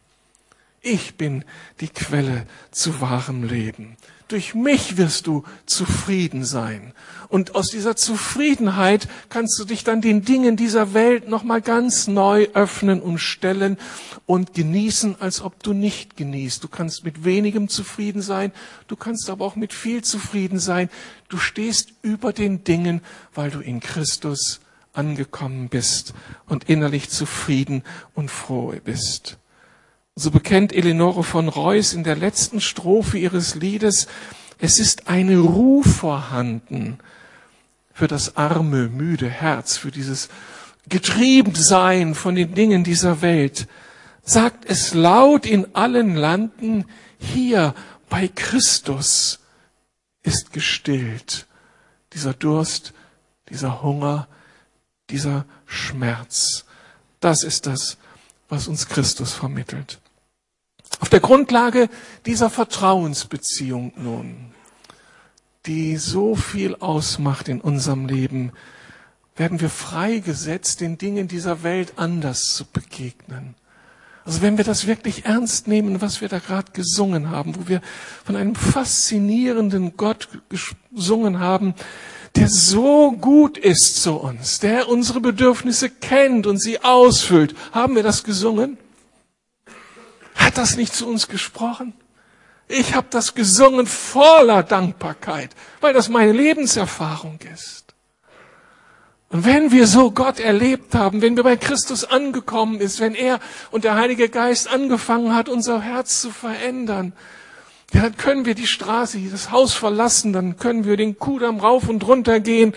Ich 0.90 1.16
bin 1.16 1.44
die 1.82 1.90
Quelle 1.90 2.48
zu 2.72 3.02
wahrem 3.02 3.44
Leben. 3.44 3.98
Durch 4.30 4.56
mich 4.56 4.96
wirst 4.96 5.28
du 5.28 5.44
zufrieden 5.66 6.46
sein. 6.46 6.94
Und 7.28 7.56
aus 7.56 7.68
dieser 7.72 7.98
Zufriedenheit 7.98 9.10
kannst 9.28 9.60
du 9.60 9.66
dich 9.66 9.84
dann 9.84 10.00
den 10.00 10.24
Dingen 10.24 10.56
dieser 10.56 10.94
Welt 10.94 11.28
nochmal 11.28 11.62
ganz 11.62 12.08
neu 12.08 12.48
öffnen 12.54 13.02
und 13.02 13.18
stellen 13.18 13.78
und 14.26 14.54
genießen, 14.54 15.20
als 15.20 15.42
ob 15.42 15.62
du 15.62 15.74
nicht 15.74 16.16
genießt. 16.16 16.64
Du 16.64 16.70
kannst 16.70 17.04
mit 17.04 17.26
wenigem 17.26 17.68
zufrieden 17.68 18.22
sein, 18.22 18.54
du 18.88 18.96
kannst 18.96 19.30
aber 19.30 19.44
auch 19.44 19.58
mit 19.58 19.74
viel 19.74 20.06
zufrieden 20.06 20.58
sein. 20.58 20.90
Du 21.28 21.38
stehst 21.38 21.90
über 22.02 22.32
den 22.32 22.64
Dingen, 22.64 23.02
weil 23.36 23.52
du 23.52 23.60
in 23.60 23.82
Christus 23.82 24.62
angekommen 24.94 25.68
bist 25.68 26.14
und 26.46 26.70
innerlich 26.70 27.10
zufrieden 27.10 27.84
und 28.16 28.32
froh 28.32 28.74
bist. 28.86 29.38
So 30.20 30.32
bekennt 30.32 30.74
Eleonore 30.74 31.24
von 31.24 31.48
Reuss 31.48 31.94
in 31.94 32.04
der 32.04 32.16
letzten 32.16 32.60
Strophe 32.60 33.20
ihres 33.20 33.54
Liedes, 33.54 34.08
es 34.58 34.80
ist 34.80 35.08
eine 35.08 35.38
Ruhe 35.38 35.84
vorhanden 35.84 36.98
für 37.94 38.08
das 38.08 38.36
arme, 38.36 38.90
müde 38.90 39.30
Herz, 39.30 39.78
für 39.78 39.92
dieses 39.92 40.30
Getriebensein 40.90 42.16
von 42.16 42.34
den 42.34 42.56
Dingen 42.56 42.84
dieser 42.84 43.22
Welt. 43.22 43.68
Sagt 44.24 44.66
es 44.66 44.96
laut 44.96 45.46
in 45.46 45.76
allen 45.76 46.16
Landen, 46.16 46.86
hier 47.20 47.76
bei 48.10 48.28
Christus 48.28 49.38
ist 50.24 50.52
gestillt 50.52 51.46
dieser 52.14 52.34
Durst, 52.34 52.94
dieser 53.50 53.84
Hunger, 53.84 54.28
dieser 55.12 55.46
Schmerz. 55.68 56.66
Das 57.20 57.44
ist 57.44 57.68
das, 57.68 57.98
was 58.50 58.68
uns 58.68 58.88
Christus 58.88 59.34
vermittelt. 59.34 60.00
Auf 61.00 61.10
der 61.10 61.20
Grundlage 61.20 61.90
dieser 62.26 62.50
Vertrauensbeziehung 62.50 63.94
nun, 63.98 64.52
die 65.66 65.98
so 65.98 66.36
viel 66.36 66.76
ausmacht 66.76 67.50
in 67.50 67.62
unserem 67.62 68.08
Leben, 68.08 68.52
werden 69.36 69.62
wir 69.62 69.70
freigesetzt, 69.70 70.82
den 70.82 70.98
Dingen 70.98 71.28
dieser 71.28 71.62
Welt 71.64 71.94
anders 71.98 72.46
zu 72.46 72.66
begegnen. 72.66 73.56
Also 74.26 74.42
wenn 74.42 74.58
wir 74.58 74.66
das 74.66 74.88
wirklich 74.88 75.26
ernst 75.26 75.68
nehmen, 75.70 76.02
was 76.02 76.20
wir 76.20 76.28
da 76.28 76.40
gerade 76.40 76.74
gesungen 76.74 77.30
haben, 77.30 77.56
wo 77.56 77.70
wir 77.70 77.82
von 78.26 78.36
einem 78.36 78.56
faszinierenden 78.56 79.96
Gott 79.96 80.28
gesungen 80.50 81.40
haben, 81.40 81.76
der 82.36 82.50
so 82.50 83.14
gut 83.14 83.58
ist 83.58 84.02
zu 84.02 84.16
uns, 84.16 84.60
der 84.60 84.90
unsere 84.90 85.22
Bedürfnisse 85.22 85.90
kennt 85.90 86.46
und 86.46 86.58
sie 86.58 86.84
ausfüllt. 86.84 87.56
Haben 87.72 87.96
wir 87.96 88.04
das 88.04 88.24
gesungen? 88.24 88.78
Hat 90.48 90.58
das 90.58 90.78
nicht 90.78 90.96
zu 90.96 91.06
uns 91.06 91.28
gesprochen? 91.28 91.92
Ich 92.70 92.96
habe 92.96 93.08
das 93.10 93.36
gesungen 93.36 93.86
voller 93.86 94.64
Dankbarkeit, 94.64 95.50
weil 95.82 95.94
das 95.94 96.08
meine 96.08 96.32
Lebenserfahrung 96.32 97.38
ist. 97.54 97.94
Und 99.28 99.44
wenn 99.44 99.72
wir 99.74 99.88
so 99.88 100.10
Gott 100.12 100.40
erlebt 100.40 100.96
haben, 100.96 101.22
wenn 101.22 101.36
wir 101.36 101.44
bei 101.44 101.58
Christus 101.58 102.06
angekommen 102.06 102.80
ist, 102.80 103.02
wenn 103.02 103.14
er 103.14 103.42
und 103.72 103.84
der 103.84 103.96
Heilige 103.96 104.30
Geist 104.30 104.70
angefangen 104.70 105.36
hat, 105.36 105.50
unser 105.50 105.82
Herz 105.82 106.22
zu 106.22 106.32
verändern, 106.32 107.12
ja, 107.92 108.04
dann 108.04 108.16
können 108.16 108.46
wir 108.46 108.56
die 108.56 108.68
Straße, 108.68 109.20
das 109.30 109.52
Haus 109.52 109.74
verlassen, 109.74 110.32
dann 110.32 110.56
können 110.56 110.86
wir 110.86 110.96
den 110.96 111.20
Kudamm 111.20 111.60
rauf 111.60 111.90
und 111.90 112.08
runter 112.08 112.40
gehen 112.40 112.74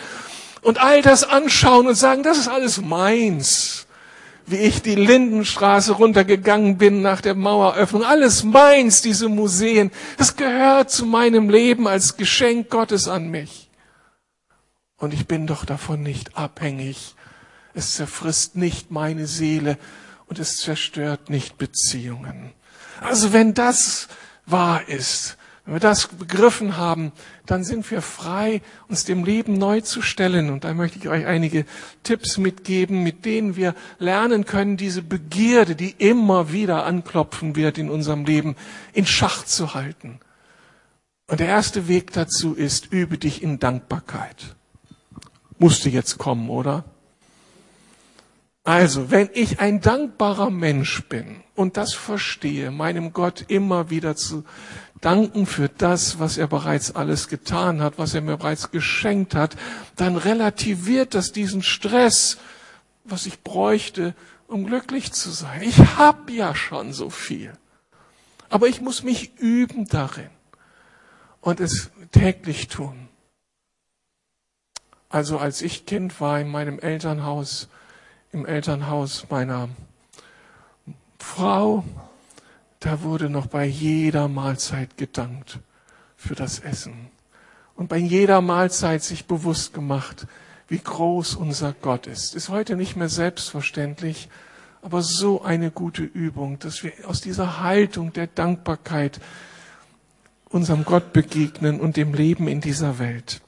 und 0.62 0.80
all 0.80 1.02
das 1.02 1.22
anschauen 1.22 1.86
und 1.86 1.94
sagen, 1.94 2.24
das 2.24 2.36
ist 2.36 2.48
alles 2.48 2.80
meins 2.80 3.86
wie 4.50 4.56
ich 4.56 4.82
die 4.82 4.94
Lindenstraße 4.94 5.92
runtergegangen 5.92 6.78
bin 6.78 7.02
nach 7.02 7.20
der 7.20 7.34
Maueröffnung. 7.34 8.04
Alles 8.04 8.44
meins, 8.44 9.02
diese 9.02 9.28
Museen. 9.28 9.90
Das 10.16 10.36
gehört 10.36 10.90
zu 10.90 11.06
meinem 11.06 11.50
Leben 11.50 11.86
als 11.86 12.16
Geschenk 12.16 12.70
Gottes 12.70 13.08
an 13.08 13.28
mich. 13.28 13.70
Und 14.96 15.14
ich 15.14 15.26
bin 15.26 15.46
doch 15.46 15.64
davon 15.64 16.02
nicht 16.02 16.36
abhängig. 16.36 17.14
Es 17.74 17.94
zerfrisst 17.94 18.56
nicht 18.56 18.90
meine 18.90 19.26
Seele 19.26 19.78
und 20.26 20.38
es 20.38 20.56
zerstört 20.56 21.30
nicht 21.30 21.56
Beziehungen. 21.56 22.52
Also 23.00 23.32
wenn 23.32 23.54
das 23.54 24.08
wahr 24.46 24.88
ist, 24.88 25.36
wenn 25.70 25.76
wir 25.76 25.80
das 25.88 26.08
begriffen 26.08 26.76
haben, 26.78 27.12
dann 27.46 27.62
sind 27.62 27.88
wir 27.92 28.02
frei, 28.02 28.60
uns 28.88 29.04
dem 29.04 29.24
Leben 29.24 29.56
neu 29.56 29.80
zu 29.82 30.02
stellen. 30.02 30.50
Und 30.50 30.64
da 30.64 30.74
möchte 30.74 30.98
ich 30.98 31.08
euch 31.08 31.26
einige 31.26 31.64
Tipps 32.02 32.38
mitgeben, 32.38 33.04
mit 33.04 33.24
denen 33.24 33.54
wir 33.54 33.76
lernen 34.00 34.46
können, 34.46 34.76
diese 34.76 35.00
Begierde, 35.00 35.76
die 35.76 35.94
immer 35.96 36.50
wieder 36.50 36.86
anklopfen 36.86 37.54
wird 37.54 37.78
in 37.78 37.88
unserem 37.88 38.24
Leben, 38.24 38.56
in 38.94 39.06
Schach 39.06 39.44
zu 39.44 39.72
halten. 39.72 40.18
Und 41.28 41.38
der 41.38 41.46
erste 41.46 41.86
Weg 41.86 42.12
dazu 42.14 42.54
ist, 42.54 42.92
übe 42.92 43.16
dich 43.16 43.40
in 43.40 43.60
Dankbarkeit. 43.60 44.56
Musste 45.60 45.88
jetzt 45.88 46.18
kommen, 46.18 46.50
oder? 46.50 46.82
Also, 48.64 49.12
wenn 49.12 49.30
ich 49.34 49.60
ein 49.60 49.80
dankbarer 49.80 50.50
Mensch 50.50 51.04
bin 51.04 51.44
und 51.54 51.76
das 51.76 51.94
verstehe, 51.94 52.72
meinem 52.72 53.12
Gott 53.12 53.44
immer 53.46 53.88
wieder 53.88 54.16
zu 54.16 54.44
danken 55.00 55.46
für 55.46 55.68
das, 55.68 56.18
was 56.18 56.36
er 56.36 56.46
bereits 56.46 56.94
alles 56.94 57.28
getan 57.28 57.82
hat, 57.82 57.98
was 57.98 58.14
er 58.14 58.20
mir 58.20 58.36
bereits 58.36 58.70
geschenkt 58.70 59.34
hat, 59.34 59.56
dann 59.96 60.16
relativiert 60.16 61.14
das 61.14 61.32
diesen 61.32 61.62
Stress, 61.62 62.38
was 63.04 63.26
ich 63.26 63.42
bräuchte, 63.42 64.14
um 64.46 64.66
glücklich 64.66 65.12
zu 65.12 65.30
sein. 65.30 65.62
Ich 65.62 65.78
habe 65.96 66.32
ja 66.32 66.54
schon 66.54 66.92
so 66.92 67.08
viel. 67.08 67.52
Aber 68.48 68.66
ich 68.66 68.80
muss 68.80 69.02
mich 69.02 69.38
üben 69.38 69.86
darin 69.86 70.30
und 71.40 71.60
es 71.60 71.90
täglich 72.12 72.68
tun. 72.68 73.08
Also 75.08 75.38
als 75.38 75.62
ich 75.62 75.86
Kind 75.86 76.20
war 76.20 76.40
in 76.40 76.48
meinem 76.48 76.78
Elternhaus, 76.78 77.68
im 78.32 78.46
Elternhaus 78.46 79.26
meiner 79.30 79.68
Frau, 81.18 81.84
da 82.80 83.02
wurde 83.02 83.28
noch 83.28 83.46
bei 83.46 83.66
jeder 83.66 84.28
Mahlzeit 84.28 84.96
gedankt 84.96 85.60
für 86.16 86.34
das 86.34 86.58
Essen. 86.58 87.10
Und 87.74 87.88
bei 87.88 87.98
jeder 87.98 88.40
Mahlzeit 88.40 89.02
sich 89.02 89.26
bewusst 89.26 89.72
gemacht, 89.72 90.26
wie 90.68 90.78
groß 90.78 91.34
unser 91.34 91.72
Gott 91.72 92.06
ist. 92.06 92.34
Ist 92.34 92.48
heute 92.48 92.76
nicht 92.76 92.96
mehr 92.96 93.08
selbstverständlich, 93.08 94.28
aber 94.82 95.02
so 95.02 95.42
eine 95.42 95.70
gute 95.70 96.02
Übung, 96.02 96.58
dass 96.58 96.82
wir 96.82 96.92
aus 97.06 97.20
dieser 97.20 97.60
Haltung 97.60 98.12
der 98.12 98.26
Dankbarkeit 98.26 99.20
unserem 100.48 100.84
Gott 100.84 101.12
begegnen 101.12 101.80
und 101.80 101.96
dem 101.96 102.14
Leben 102.14 102.48
in 102.48 102.60
dieser 102.60 102.98
Welt. 102.98 103.40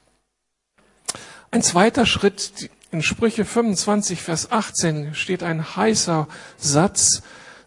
Ein 1.51 1.63
zweiter 1.63 2.07
Schritt, 2.07 2.71
in 2.91 3.03
Sprüche 3.03 3.45
25, 3.45 4.21
Vers 4.21 4.53
18 4.53 5.15
steht 5.15 5.43
ein 5.43 5.77
heißer 5.77 6.29
Satz, 6.59 7.23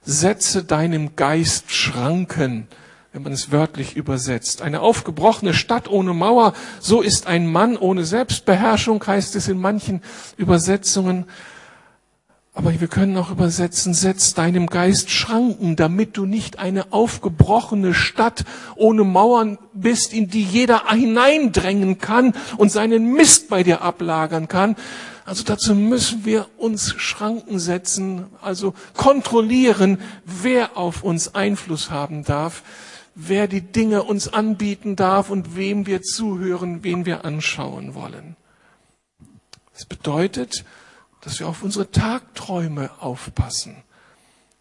setze 0.05 0.63
deinem 0.63 1.15
Geist 1.15 1.71
Schranken, 1.71 2.67
wenn 3.11 3.23
man 3.23 3.33
es 3.33 3.51
wörtlich 3.51 3.95
übersetzt. 3.95 4.61
Eine 4.61 4.81
aufgebrochene 4.81 5.53
Stadt 5.53 5.89
ohne 5.89 6.13
Mauer, 6.13 6.53
so 6.79 7.01
ist 7.01 7.27
ein 7.27 7.51
Mann 7.51 7.77
ohne 7.77 8.05
Selbstbeherrschung, 8.05 9.05
heißt 9.05 9.35
es 9.35 9.47
in 9.47 9.59
manchen 9.59 10.01
Übersetzungen. 10.37 11.25
Aber 12.53 12.79
wir 12.79 12.87
können 12.87 13.17
auch 13.17 13.31
übersetzen, 13.31 13.93
setz 13.93 14.33
deinem 14.33 14.67
Geist 14.67 15.09
Schranken, 15.09 15.75
damit 15.75 16.15
du 16.15 16.25
nicht 16.25 16.57
eine 16.57 16.93
aufgebrochene 16.93 17.93
Stadt 17.93 18.45
ohne 18.77 19.03
Mauern 19.03 19.57
bist, 19.73 20.13
in 20.13 20.29
die 20.29 20.43
jeder 20.43 20.89
hineindrängen 20.89 21.97
kann 21.97 22.33
und 22.55 22.71
seinen 22.71 23.11
Mist 23.11 23.49
bei 23.49 23.63
dir 23.63 23.81
ablagern 23.81 24.47
kann, 24.47 24.77
also 25.25 25.43
dazu 25.43 25.73
müssen 25.73 26.23
wir 26.23 26.47
uns 26.57 26.93
Schranken 26.97 27.57
setzen, 27.57 28.27
also 28.41 28.75
kontrollieren, 28.95 29.99
wer 30.23 30.77
auf 30.77 31.03
uns 31.03 31.33
Einfluss 31.33 31.89
haben 31.89 32.23
darf, 32.23 32.61
wer 33.15 33.47
die 33.47 33.61
Dinge 33.61 34.03
uns 34.03 34.27
anbieten 34.27 34.95
darf 34.95 35.31
und 35.31 35.55
wem 35.55 35.87
wir 35.87 36.03
zuhören, 36.03 36.83
wen 36.83 37.07
wir 37.07 37.25
anschauen 37.25 37.95
wollen. 37.95 38.35
Das 39.73 39.85
bedeutet, 39.85 40.63
dass 41.21 41.39
wir 41.39 41.47
auf 41.47 41.63
unsere 41.63 41.89
Tagträume 41.89 42.91
aufpassen. 42.99 43.77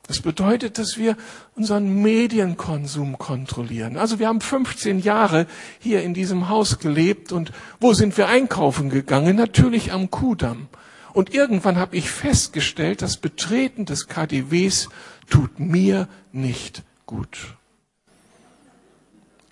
Das 0.07 0.21
bedeutet, 0.21 0.79
dass 0.79 0.99
wir 0.99 1.17
unseren 1.57 2.03
Medienkonsum 2.03 3.17
kontrollieren. 3.19 3.97
Also 3.97 4.19
wir 4.19 4.29
haben 4.29 4.43
15 4.43 4.99
Jahre 4.99 5.47
hier 5.79 6.03
in 6.03 6.13
diesem 6.13 6.49
Haus 6.51 6.79
gelebt 6.79 7.33
und 7.33 7.53
wo 7.81 7.95
sind 7.95 8.17
wir 8.19 8.29
einkaufen 8.29 8.91
gegangen? 8.91 9.37
Natürlich 9.37 9.93
am 9.93 10.11
Kudamm. 10.11 10.69
Und 11.15 11.33
irgendwann 11.33 11.79
habe 11.79 11.97
ich 11.97 12.11
festgestellt, 12.11 13.01
das 13.01 13.17
Betreten 13.17 13.87
des 13.87 14.09
KDWs 14.09 14.89
tut 15.31 15.59
mir 15.59 16.09
nicht 16.33 16.83
gut. 17.07 17.55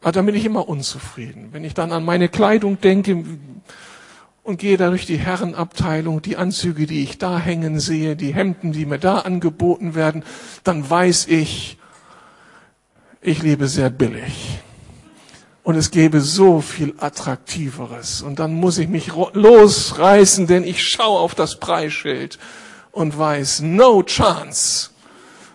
Aber 0.03 0.13
dann 0.13 0.27
bin 0.27 0.35
ich 0.35 0.45
immer 0.45 0.69
unzufrieden. 0.69 1.51
Wenn 1.53 1.65
ich 1.65 1.75
dann 1.75 1.93
an 1.93 2.05
meine 2.05 2.29
Kleidung 2.29 2.81
denke 2.81 3.25
und 4.43 4.59
gehe 4.59 4.77
da 4.77 4.89
durch 4.89 5.07
die 5.07 5.19
Herrenabteilung, 5.19 6.21
die 6.21 6.37
Anzüge, 6.37 6.87
die 6.87 7.03
ich 7.03 7.19
da 7.19 7.39
hängen 7.39 7.79
sehe, 7.79 8.17
die 8.17 8.35
Hemden, 8.35 8.73
die 8.73 8.87
mir 8.87 8.99
da 8.99 9.19
angeboten 9.21 9.95
werden, 9.95 10.25
dann 10.65 10.89
weiß 10.89 11.27
ich, 11.29 11.79
ich 13.21 13.43
lebe 13.43 13.69
sehr 13.69 13.91
billig. 13.91 14.61
Und 15.63 15.77
es 15.77 15.93
gäbe 15.93 16.21
so 16.21 16.61
viel 16.61 16.95
Attraktiveres. 16.99 18.23
Und 18.23 18.41
dann 18.41 18.53
muss 18.55 18.79
ich 18.79 18.89
mich 18.89 19.13
losreißen, 19.15 20.49
denn 20.49 20.65
ich 20.65 20.83
schaue 20.83 21.21
auf 21.21 21.37
das 21.37 21.61
Preisschild 21.61 22.41
und 22.91 23.17
weiß, 23.17 23.61
no 23.61 24.03
chance. 24.03 24.91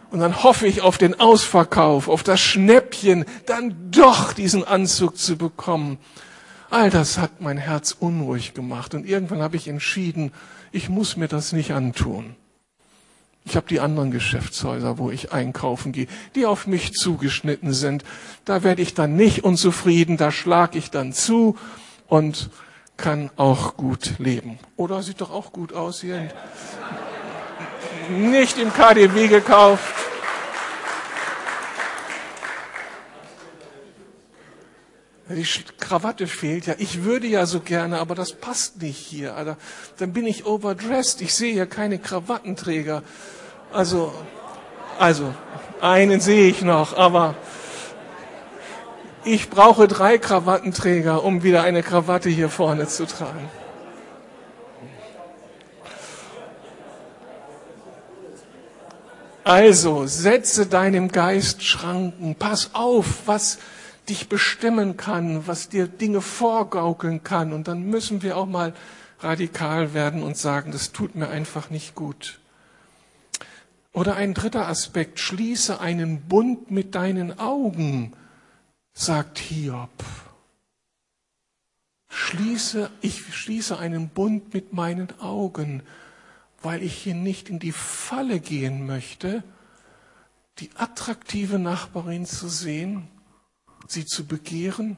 Und 0.09 0.19
dann 0.19 0.43
hoffe 0.43 0.65
ich 0.65 0.81
auf 0.81 0.97
den 0.97 1.19
Ausverkauf, 1.19 2.07
auf 2.07 2.23
das 2.23 2.39
Schnäppchen, 2.39 3.25
dann 3.45 3.91
doch 3.91 4.31
diesen 4.31 4.63
Anzug 4.63 5.17
zu 5.17 5.35
bekommen. 5.35 5.97
All 6.69 6.89
das 6.89 7.17
hat 7.17 7.41
mein 7.41 7.57
Herz 7.57 7.95
unruhig 7.97 8.53
gemacht. 8.53 8.93
Und 8.93 9.05
irgendwann 9.05 9.41
habe 9.41 9.55
ich 9.55 9.67
entschieden, 9.67 10.31
ich 10.71 10.89
muss 10.89 11.17
mir 11.17 11.27
das 11.27 11.53
nicht 11.53 11.71
antun. 11.71 12.35
Ich 13.45 13.55
habe 13.55 13.67
die 13.69 13.79
anderen 13.79 14.11
Geschäftshäuser, 14.11 14.97
wo 14.97 15.09
ich 15.09 15.31
einkaufen 15.31 15.93
gehe, 15.93 16.07
die 16.35 16.45
auf 16.45 16.67
mich 16.67 16.91
zugeschnitten 16.91 17.71
sind. 17.71 18.03
Da 18.43 18.63
werde 18.63 18.81
ich 18.81 18.93
dann 18.93 19.15
nicht 19.15 19.45
unzufrieden, 19.45 20.17
da 20.17 20.33
schlage 20.33 20.77
ich 20.77 20.91
dann 20.91 21.13
zu 21.13 21.55
und 22.07 22.49
kann 22.97 23.29
auch 23.37 23.77
gut 23.77 24.15
leben. 24.17 24.59
Oder 24.75 25.01
sieht 25.01 25.21
doch 25.21 25.31
auch 25.31 25.53
gut 25.53 25.71
aus 25.71 26.01
hier. 26.01 26.29
Nicht 28.09 28.57
im 28.57 28.73
KDW 28.73 29.29
gekauft. 29.29 30.06
Die 35.29 35.45
Krawatte 35.79 36.25
fehlt 36.25 36.67
ja. 36.67 36.75
Ich 36.77 37.03
würde 37.03 37.27
ja 37.27 37.45
so 37.45 37.59
gerne, 37.59 37.99
aber 37.99 38.15
das 38.15 38.31
passt 38.33 38.81
nicht 38.81 38.97
hier. 38.97 39.35
Also, 39.35 39.57
dann 39.97 40.13
bin 40.13 40.25
ich 40.25 40.45
overdressed. 40.45 41.21
Ich 41.21 41.33
sehe 41.33 41.53
ja 41.53 41.65
keine 41.65 41.99
Krawattenträger. 41.99 43.03
Also, 43.73 44.13
also, 44.97 45.33
einen 45.81 46.21
sehe 46.21 46.47
ich 46.47 46.61
noch, 46.61 46.95
aber 46.95 47.35
ich 49.25 49.49
brauche 49.49 49.89
drei 49.89 50.17
Krawattenträger, 50.17 51.23
um 51.23 51.43
wieder 51.43 51.63
eine 51.63 51.83
Krawatte 51.83 52.29
hier 52.29 52.49
vorne 52.49 52.87
zu 52.87 53.05
tragen. 53.05 53.49
Also, 59.43 60.07
setze 60.07 60.65
deinem 60.65 61.09
Geist 61.09 61.63
Schranken. 61.63 62.35
Pass 62.35 62.71
auf, 62.73 63.05
was 63.25 63.59
dich 64.09 64.29
bestimmen 64.29 64.97
kann, 64.97 65.47
was 65.47 65.69
dir 65.69 65.87
Dinge 65.87 66.21
vorgaukeln 66.21 67.23
kann. 67.23 67.53
Und 67.53 67.67
dann 67.67 67.83
müssen 67.83 68.23
wir 68.23 68.37
auch 68.37 68.45
mal 68.45 68.73
radikal 69.19 69.93
werden 69.93 70.23
und 70.23 70.37
sagen, 70.37 70.71
das 70.71 70.91
tut 70.91 71.15
mir 71.15 71.29
einfach 71.29 71.69
nicht 71.69 71.95
gut. 71.95 72.39
Oder 73.93 74.15
ein 74.15 74.33
dritter 74.33 74.67
Aspekt, 74.67 75.19
schließe 75.19 75.79
einen 75.79 76.21
Bund 76.21 76.69
mit 76.69 76.93
deinen 76.93 77.39
Augen, 77.39 78.13
sagt 78.93 79.39
Hiob. 79.39 79.89
Schließe, 82.09 82.91
ich 83.01 83.33
schließe 83.33 83.77
einen 83.77 84.09
Bund 84.09 84.53
mit 84.53 84.71
meinen 84.73 85.19
Augen, 85.19 85.81
weil 86.61 86.83
ich 86.83 86.93
hier 86.95 87.15
nicht 87.15 87.49
in 87.49 87.59
die 87.59 87.71
Falle 87.71 88.39
gehen 88.39 88.85
möchte, 88.85 89.43
die 90.59 90.69
attraktive 90.75 91.59
Nachbarin 91.59 92.25
zu 92.25 92.49
sehen, 92.49 93.07
sie 93.91 94.05
zu 94.05 94.25
begehren, 94.25 94.97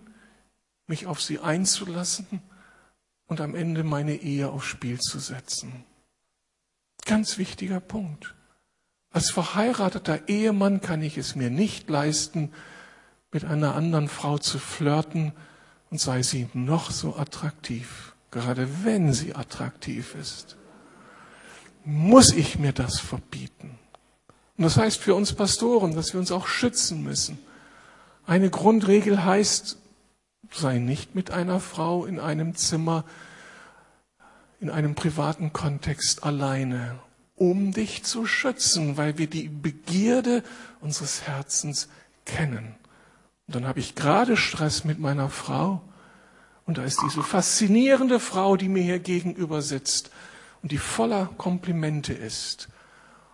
mich 0.88 1.08
auf 1.08 1.22
sie 1.22 1.40
einzulassen 1.40 2.42
und 3.28 3.42
am 3.42 3.56
Ende 3.56 3.84
meine 3.84 4.16
Ehe 4.16 4.50
aufs 4.50 4.66
Spiel 4.66 5.00
zu 5.00 5.20
setzen. 5.20 5.86
Ganz 7.06 7.38
wichtiger 7.38 7.80
Punkt. 7.80 8.36
Als 9.12 9.32
verheirateter 9.32 10.28
Ehemann 10.28 10.82
kann 10.82 11.02
ich 11.02 11.18
es 11.18 11.36
mir 11.36 11.50
nicht 11.50 11.90
leisten, 11.90 12.52
mit 13.32 13.46
einer 13.46 13.76
anderen 13.76 14.08
Frau 14.08 14.38
zu 14.38 14.60
flirten 14.60 15.34
und 15.90 16.00
sei 16.00 16.24
sie 16.24 16.50
noch 16.54 16.92
so 16.92 17.16
attraktiv, 17.16 18.16
gerade 18.32 18.68
wenn 18.84 19.14
sie 19.14 19.36
attraktiv 19.36 20.16
ist. 20.16 20.58
Muss 21.86 22.32
ich 22.32 22.60
mir 22.60 22.74
das 22.74 23.00
verbieten? 23.00 23.78
Und 24.58 24.64
das 24.64 24.78
heißt 24.78 25.00
für 25.00 25.16
uns 25.16 25.34
Pastoren, 25.34 25.96
dass 25.96 26.14
wir 26.14 26.20
uns 26.20 26.32
auch 26.32 26.48
schützen 26.48 27.02
müssen. 27.04 27.40
Eine 28.30 28.52
Grundregel 28.52 29.26
heißt, 29.26 29.80
sei 30.52 30.78
nicht 30.78 31.16
mit 31.16 31.32
einer 31.32 31.60
Frau 31.60 32.06
in 32.06 32.20
einem 32.20 32.54
Zimmer, 32.54 33.04
in 34.60 34.70
einem 34.70 34.94
privaten 34.94 35.52
Kontext 35.52 36.24
alleine 36.24 37.00
um 37.34 37.72
dich 37.72 38.04
zu 38.04 38.28
schützen, 38.28 38.98
weil 38.98 39.18
wir 39.18 39.26
die 39.26 39.48
Begierde 39.48 40.44
unseres 40.80 41.24
Herzens 41.24 41.90
kennen. 42.26 42.76
Und 43.48 43.56
dann 43.56 43.66
habe 43.66 43.80
ich 43.80 43.96
gerade 43.96 44.38
Stress 44.38 44.84
mit 44.84 45.00
meiner 45.00 45.32
Frau 45.32 45.82
und 46.68 46.78
da 46.78 46.84
ist 46.84 47.02
diese 47.02 47.24
faszinierende 47.24 48.20
Frau, 48.20 48.58
die 48.58 48.70
mir 48.70 48.84
hier 48.84 49.00
gegenüber 49.00 49.64
sitzt 49.64 50.12
und 50.62 50.72
die 50.72 50.78
voller 50.78 51.32
Komplimente 51.40 52.14
ist 52.14 52.70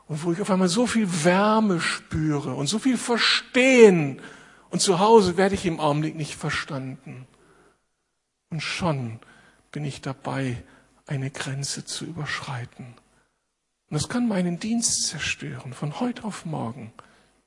und 0.07 0.23
wo 0.23 0.31
ich 0.31 0.39
auf 0.39 0.51
einmal 0.51 0.69
so 0.69 0.87
viel 0.87 1.25
Wärme 1.25 1.81
spüre 1.81 2.53
und 2.53 2.67
so 2.67 2.79
viel 2.79 2.97
Verstehen 2.97 4.21
und 4.69 4.81
zu 4.81 4.99
Hause 4.99 5.37
werde 5.37 5.55
ich 5.55 5.65
im 5.65 5.79
Augenblick 5.79 6.15
nicht 6.15 6.35
verstanden. 6.35 7.27
Und 8.49 8.61
schon 8.61 9.19
bin 9.71 9.85
ich 9.85 10.01
dabei, 10.01 10.63
eine 11.07 11.29
Grenze 11.29 11.85
zu 11.85 12.05
überschreiten. 12.05 12.95
Und 13.89 14.01
das 14.01 14.09
kann 14.09 14.27
meinen 14.27 14.59
Dienst 14.59 15.07
zerstören, 15.07 15.73
von 15.73 15.99
heute 15.99 16.23
auf 16.23 16.45
morgen, 16.45 16.91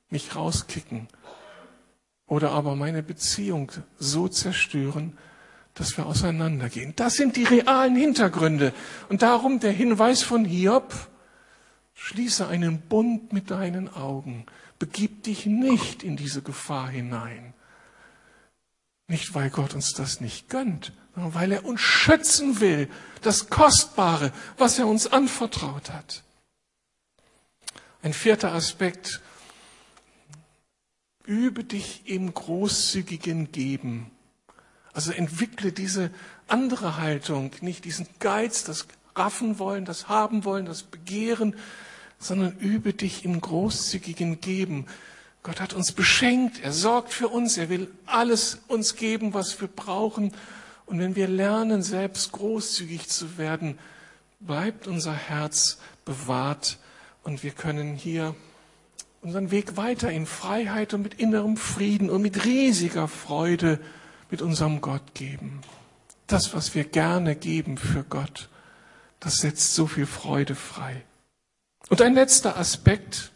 mich 0.09 0.35
rauskicken 0.35 1.07
oder 2.25 2.51
aber 2.51 2.75
meine 2.75 3.03
Beziehung 3.03 3.71
so 3.97 4.27
zerstören, 4.27 5.17
dass 5.73 5.97
wir 5.97 6.05
auseinandergehen. 6.05 6.93
Das 6.95 7.15
sind 7.15 7.35
die 7.35 7.43
realen 7.43 7.95
Hintergründe. 7.95 8.73
Und 9.09 9.21
darum 9.21 9.59
der 9.59 9.71
Hinweis 9.71 10.21
von 10.21 10.45
Hiob, 10.45 10.93
schließe 11.93 12.47
einen 12.47 12.81
Bund 12.81 13.33
mit 13.33 13.51
deinen 13.51 13.93
Augen, 13.93 14.45
begib 14.79 15.23
dich 15.23 15.45
nicht 15.45 16.03
in 16.03 16.15
diese 16.17 16.41
Gefahr 16.41 16.89
hinein. 16.89 17.53
Nicht, 19.07 19.33
weil 19.33 19.49
Gott 19.49 19.73
uns 19.73 19.93
das 19.93 20.21
nicht 20.21 20.49
gönnt, 20.49 20.93
sondern 21.13 21.33
weil 21.33 21.51
er 21.51 21.65
uns 21.65 21.81
schützen 21.81 22.59
will, 22.59 22.89
das 23.21 23.49
Kostbare, 23.49 24.31
was 24.57 24.79
er 24.79 24.87
uns 24.87 25.07
anvertraut 25.07 25.91
hat. 25.91 26.23
Ein 28.01 28.13
vierter 28.13 28.53
Aspekt. 28.53 29.21
Übe 31.25 31.63
dich 31.63 32.03
im 32.05 32.33
großzügigen 32.33 33.51
Geben. 33.51 34.09
Also 34.93 35.11
entwickle 35.11 35.71
diese 35.71 36.11
andere 36.47 36.97
Haltung, 36.97 37.51
nicht 37.61 37.85
diesen 37.85 38.07
Geiz, 38.19 38.63
das 38.63 38.87
Raffen 39.15 39.59
wollen, 39.59 39.85
das 39.85 40.07
Haben 40.07 40.45
wollen, 40.45 40.65
das 40.65 40.83
Begehren, 40.83 41.55
sondern 42.19 42.57
übe 42.59 42.93
dich 42.93 43.25
im 43.25 43.39
großzügigen 43.39 44.41
Geben. 44.41 44.85
Gott 45.41 45.61
hat 45.61 45.73
uns 45.73 45.93
beschenkt, 45.93 46.61
er 46.61 46.73
sorgt 46.73 47.13
für 47.13 47.29
uns, 47.29 47.57
er 47.57 47.69
will 47.69 47.89
alles 48.05 48.59
uns 48.67 48.95
geben, 48.95 49.33
was 49.33 49.59
wir 49.61 49.69
brauchen. 49.69 50.33
Und 50.85 50.99
wenn 50.99 51.15
wir 51.15 51.27
lernen, 51.27 51.81
selbst 51.81 52.33
großzügig 52.33 53.07
zu 53.07 53.37
werden, 53.37 53.79
bleibt 54.39 54.87
unser 54.87 55.13
Herz 55.13 55.79
bewahrt 56.03 56.77
und 57.23 57.43
wir 57.43 57.51
können 57.51 57.95
hier 57.95 58.35
unseren 59.21 59.51
Weg 59.51 59.77
weiter 59.77 60.11
in 60.11 60.25
Freiheit 60.25 60.93
und 60.93 61.03
mit 61.03 61.15
innerem 61.15 61.57
Frieden 61.57 62.09
und 62.09 62.21
mit 62.21 62.45
riesiger 62.45 63.07
Freude 63.07 63.79
mit 64.29 64.41
unserem 64.41 64.81
Gott 64.81 65.13
geben. 65.13 65.61
Das, 66.27 66.53
was 66.53 66.75
wir 66.75 66.83
gerne 66.83 67.35
geben 67.35 67.77
für 67.77 68.03
Gott, 68.03 68.49
das 69.19 69.37
setzt 69.37 69.75
so 69.75 69.87
viel 69.87 70.05
Freude 70.05 70.55
frei. 70.55 71.03
Und 71.89 72.01
ein 72.01 72.13
letzter 72.13 72.57
Aspekt. 72.57 73.31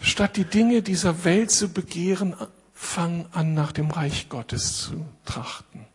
Statt 0.00 0.36
die 0.36 0.44
Dinge 0.44 0.82
dieser 0.82 1.24
Welt 1.24 1.50
zu 1.50 1.68
begehren, 1.68 2.34
fang 2.72 3.26
an, 3.32 3.54
nach 3.54 3.72
dem 3.72 3.90
Reich 3.90 4.28
Gottes 4.28 4.78
zu 4.78 5.06
trachten. 5.24 5.86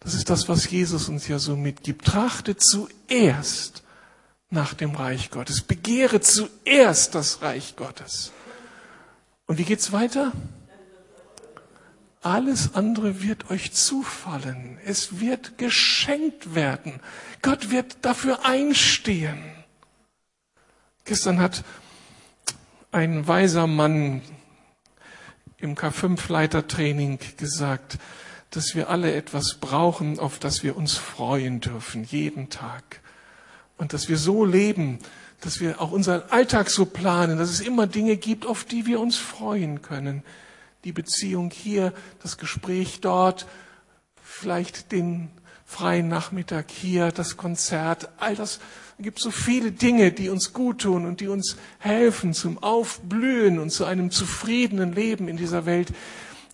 Das 0.00 0.14
ist 0.14 0.30
das, 0.30 0.48
was 0.48 0.70
Jesus 0.70 1.08
uns 1.08 1.28
ja 1.28 1.38
so 1.38 1.56
mitgibt. 1.56 2.04
Trachte 2.04 2.56
zuerst 2.56 3.82
nach 4.50 4.74
dem 4.74 4.94
Reich 4.94 5.30
Gottes. 5.30 5.62
Begehre 5.62 6.20
zuerst 6.20 7.14
das 7.14 7.42
Reich 7.42 7.76
Gottes. 7.76 8.32
Und 9.46 9.58
wie 9.58 9.64
geht's 9.64 9.92
weiter? 9.92 10.32
Alles 12.22 12.74
andere 12.74 13.22
wird 13.22 13.50
euch 13.50 13.72
zufallen. 13.72 14.78
Es 14.84 15.20
wird 15.20 15.58
geschenkt 15.58 16.54
werden. 16.54 17.00
Gott 17.42 17.70
wird 17.70 17.98
dafür 18.02 18.44
einstehen. 18.44 19.55
Gestern 21.06 21.40
hat 21.40 21.62
ein 22.90 23.28
weiser 23.28 23.68
Mann 23.68 24.22
im 25.58 25.76
K5-Leitertraining 25.76 27.20
gesagt, 27.36 27.98
dass 28.50 28.74
wir 28.74 28.90
alle 28.90 29.14
etwas 29.14 29.58
brauchen, 29.60 30.18
auf 30.18 30.40
das 30.40 30.64
wir 30.64 30.76
uns 30.76 30.94
freuen 30.94 31.60
dürfen, 31.60 32.02
jeden 32.02 32.50
Tag. 32.50 33.02
Und 33.76 33.92
dass 33.92 34.08
wir 34.08 34.18
so 34.18 34.44
leben, 34.44 34.98
dass 35.42 35.60
wir 35.60 35.80
auch 35.80 35.92
unseren 35.92 36.22
Alltag 36.30 36.70
so 36.70 36.86
planen, 36.86 37.38
dass 37.38 37.50
es 37.50 37.60
immer 37.60 37.86
Dinge 37.86 38.16
gibt, 38.16 38.44
auf 38.44 38.64
die 38.64 38.84
wir 38.86 38.98
uns 38.98 39.16
freuen 39.16 39.82
können. 39.82 40.24
Die 40.82 40.92
Beziehung 40.92 41.52
hier, 41.52 41.92
das 42.20 42.36
Gespräch 42.36 43.00
dort, 43.00 43.46
vielleicht 44.20 44.90
den 44.90 45.30
freien 45.66 46.06
Nachmittag 46.08 46.70
hier, 46.70 47.10
das 47.10 47.36
Konzert, 47.36 48.08
all 48.18 48.36
das. 48.36 48.60
Es 48.98 49.04
gibt 49.04 49.18
so 49.18 49.30
viele 49.30 49.72
Dinge, 49.72 50.12
die 50.12 50.30
uns 50.30 50.54
gut 50.54 50.82
tun 50.82 51.04
und 51.04 51.20
die 51.20 51.28
uns 51.28 51.56
helfen 51.78 52.32
zum 52.32 52.62
Aufblühen 52.62 53.58
und 53.58 53.70
zu 53.70 53.84
einem 53.84 54.10
zufriedenen 54.10 54.94
Leben 54.94 55.28
in 55.28 55.36
dieser 55.36 55.66
Welt. 55.66 55.92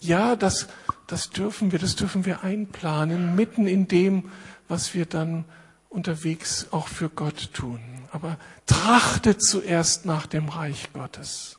Ja, 0.01 0.35
das, 0.35 0.67
das 1.07 1.31
dürfen 1.31 1.71
wir, 1.71 1.79
das 1.79 1.95
dürfen 1.95 2.25
wir 2.25 2.43
einplanen, 2.43 3.37
mitten 3.37 3.69
in 3.69 3.87
dem, 3.87 4.31
was 4.67 4.95
wir 4.95 5.07
dann 5.07 5.45
unterwegs 5.89 6.69
auch 6.73 6.89
für 6.89 7.11
Gott 7.11 7.51
tun. 7.53 7.81
Aber 8.11 8.39
trachtet 8.67 9.43
zuerst 9.43 10.07
nach 10.07 10.27
dem 10.27 10.49
Reich 10.49 10.89
Gottes, 10.95 11.59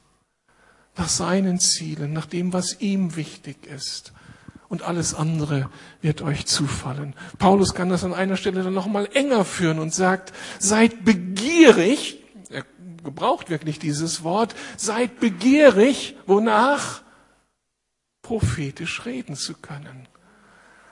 nach 0.98 1.08
seinen 1.08 1.60
Zielen, 1.60 2.12
nach 2.12 2.26
dem, 2.26 2.52
was 2.52 2.82
ihm 2.82 3.16
wichtig 3.16 3.68
ist 3.68 4.12
und 4.74 4.82
alles 4.82 5.14
andere 5.14 5.70
wird 6.02 6.24
euch 6.24 6.48
zufallen. 6.48 7.14
Paulus 7.38 7.76
kann 7.76 7.90
das 7.90 8.04
an 8.04 8.12
einer 8.12 8.38
Stelle 8.38 8.64
dann 8.64 8.74
nochmal 8.74 9.08
enger 9.14 9.46
führen 9.46 9.78
und 9.78 9.94
sagt, 9.94 10.34
seid 10.58 11.06
begierig, 11.06 12.24
er 12.50 12.64
gebraucht 13.04 13.52
wirklich 13.52 13.78
dieses 13.78 14.24
Wort, 14.24 14.56
seid 14.76 15.20
begierig, 15.20 16.16
wonach? 16.26 17.04
Prophetisch 18.24 19.06
reden 19.06 19.36
zu 19.36 19.54
können. 19.54 20.08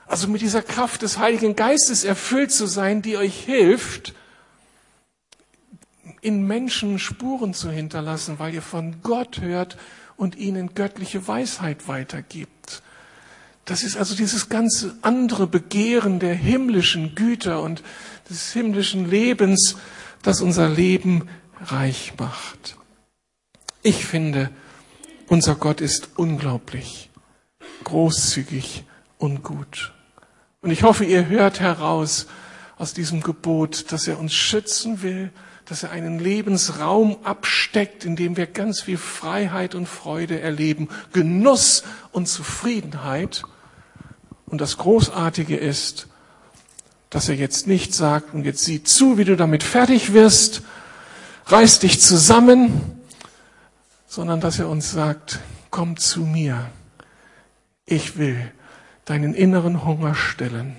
Also 0.06 0.28
mit 0.28 0.42
dieser 0.42 0.62
Kraft 0.62 1.02
des 1.02 1.18
Heiligen 1.18 1.56
Geistes 1.56 2.04
erfüllt 2.04 2.52
zu 2.52 2.66
sein, 2.66 3.02
die 3.02 3.16
euch 3.16 3.34
hilft, 3.36 4.14
in 6.20 6.46
Menschen 6.46 7.00
Spuren 7.00 7.52
zu 7.52 7.68
hinterlassen, 7.68 8.38
weil 8.38 8.54
ihr 8.54 8.62
von 8.62 9.02
Gott 9.02 9.40
hört 9.40 9.76
und 10.16 10.36
ihnen 10.36 10.72
göttliche 10.72 11.26
Weisheit 11.26 11.88
weitergibt. 11.88 12.84
Das 13.64 13.84
ist 13.84 13.96
also 13.96 14.14
dieses 14.16 14.48
ganze 14.48 14.96
andere 15.02 15.46
Begehren 15.46 16.18
der 16.18 16.34
himmlischen 16.34 17.14
Güter 17.14 17.62
und 17.62 17.82
des 18.28 18.52
himmlischen 18.52 19.08
Lebens, 19.08 19.76
das 20.22 20.40
unser 20.40 20.68
Leben 20.68 21.28
reich 21.60 22.14
macht. 22.18 22.76
Ich 23.82 24.04
finde, 24.04 24.50
unser 25.28 25.54
Gott 25.54 25.80
ist 25.80 26.10
unglaublich, 26.16 27.10
großzügig 27.84 28.84
und 29.18 29.42
gut. 29.42 29.92
Und 30.60 30.70
ich 30.70 30.82
hoffe, 30.82 31.04
ihr 31.04 31.26
hört 31.26 31.60
heraus 31.60 32.26
aus 32.78 32.94
diesem 32.94 33.20
Gebot, 33.20 33.92
dass 33.92 34.08
er 34.08 34.18
uns 34.18 34.34
schützen 34.34 35.02
will, 35.02 35.30
dass 35.64 35.82
er 35.82 35.90
einen 35.90 36.18
Lebensraum 36.18 37.16
absteckt, 37.24 38.04
in 38.04 38.16
dem 38.16 38.36
wir 38.36 38.46
ganz 38.46 38.82
viel 38.82 38.98
Freiheit 38.98 39.74
und 39.74 39.86
Freude 39.86 40.40
erleben, 40.40 40.88
Genuss 41.12 41.84
und 42.10 42.26
Zufriedenheit. 42.26 43.44
Und 44.52 44.60
das 44.60 44.76
Großartige 44.76 45.56
ist, 45.56 46.08
dass 47.08 47.30
er 47.30 47.36
jetzt 47.36 47.66
nicht 47.66 47.94
sagt, 47.94 48.34
und 48.34 48.44
jetzt 48.44 48.62
sieh 48.62 48.82
zu, 48.82 49.16
wie 49.16 49.24
du 49.24 49.34
damit 49.34 49.62
fertig 49.62 50.12
wirst, 50.12 50.60
reiß 51.46 51.78
dich 51.78 52.02
zusammen, 52.02 53.00
sondern 54.06 54.40
dass 54.42 54.58
er 54.58 54.68
uns 54.68 54.90
sagt, 54.90 55.38
komm 55.70 55.96
zu 55.96 56.20
mir. 56.20 56.70
Ich 57.86 58.18
will 58.18 58.52
deinen 59.06 59.32
inneren 59.32 59.86
Hunger 59.86 60.14
stillen. 60.14 60.76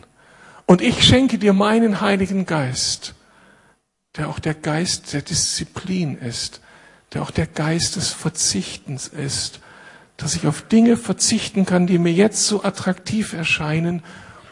Und 0.68 0.84
ich 0.84 1.04
schenke 1.04 1.40
dir 1.40 1.54
meinen 1.54 2.00
Heiligen 2.00 2.46
Geist, 2.46 3.16
der 4.18 4.30
auch 4.30 4.38
der 4.38 4.54
Geist 4.54 5.14
der 5.14 5.24
Disziplin 5.24 6.16
ist, 6.20 6.62
der 7.14 7.24
auch 7.24 7.32
der 7.32 7.48
Geist 7.48 7.96
des 7.96 8.10
Verzichtens 8.10 9.08
ist, 9.08 9.62
dass 10.18 10.36
ich 10.36 10.48
auf 10.48 10.62
Dinge 10.62 10.98
verzichten 10.98 11.66
kann, 11.66 11.88
die 11.88 11.98
mir 11.98 12.14
jetzt 12.14 12.46
so 12.46 12.64
attraktiv 12.64 13.34
erscheinen 13.34 14.04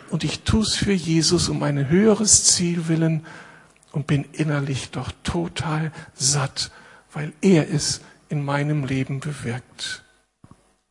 und 0.10 0.24
ich 0.24 0.42
tue 0.42 0.62
es 0.62 0.76
für 0.76 0.92
Jesus 0.92 1.48
um 1.48 1.64
ein 1.64 1.90
höheres 1.90 2.44
Ziel 2.44 2.88
willen 2.88 3.26
und 3.92 4.08
bin 4.08 4.26
innerlich 4.34 4.92
doch 4.92 5.12
total 5.24 5.92
satt, 6.14 6.72
weil 7.14 7.32
er 7.42 7.74
es 7.74 8.02
in 8.30 8.44
meinem 8.44 8.86
Leben 8.86 9.20
bewirkt. 9.20 10.04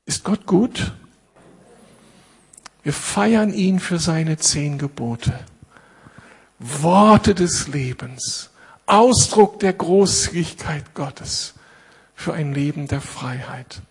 Ist 0.06 0.24
Gott 0.24 0.46
gut? 0.46 0.92
Wir 2.82 2.92
feiern 2.94 3.52
ihn 3.52 3.78
für 3.78 3.98
seine 3.98 4.38
zehn 4.38 4.78
Gebote. 4.78 5.38
Worte 6.58 7.34
des 7.34 7.68
Lebens, 7.68 8.50
Ausdruck 8.86 9.60
der 9.60 9.72
Großzügigkeit 9.72 10.94
Gottes 10.94 11.54
für 12.14 12.34
ein 12.34 12.52
Leben 12.52 12.88
der 12.88 13.00
Freiheit. 13.00 13.82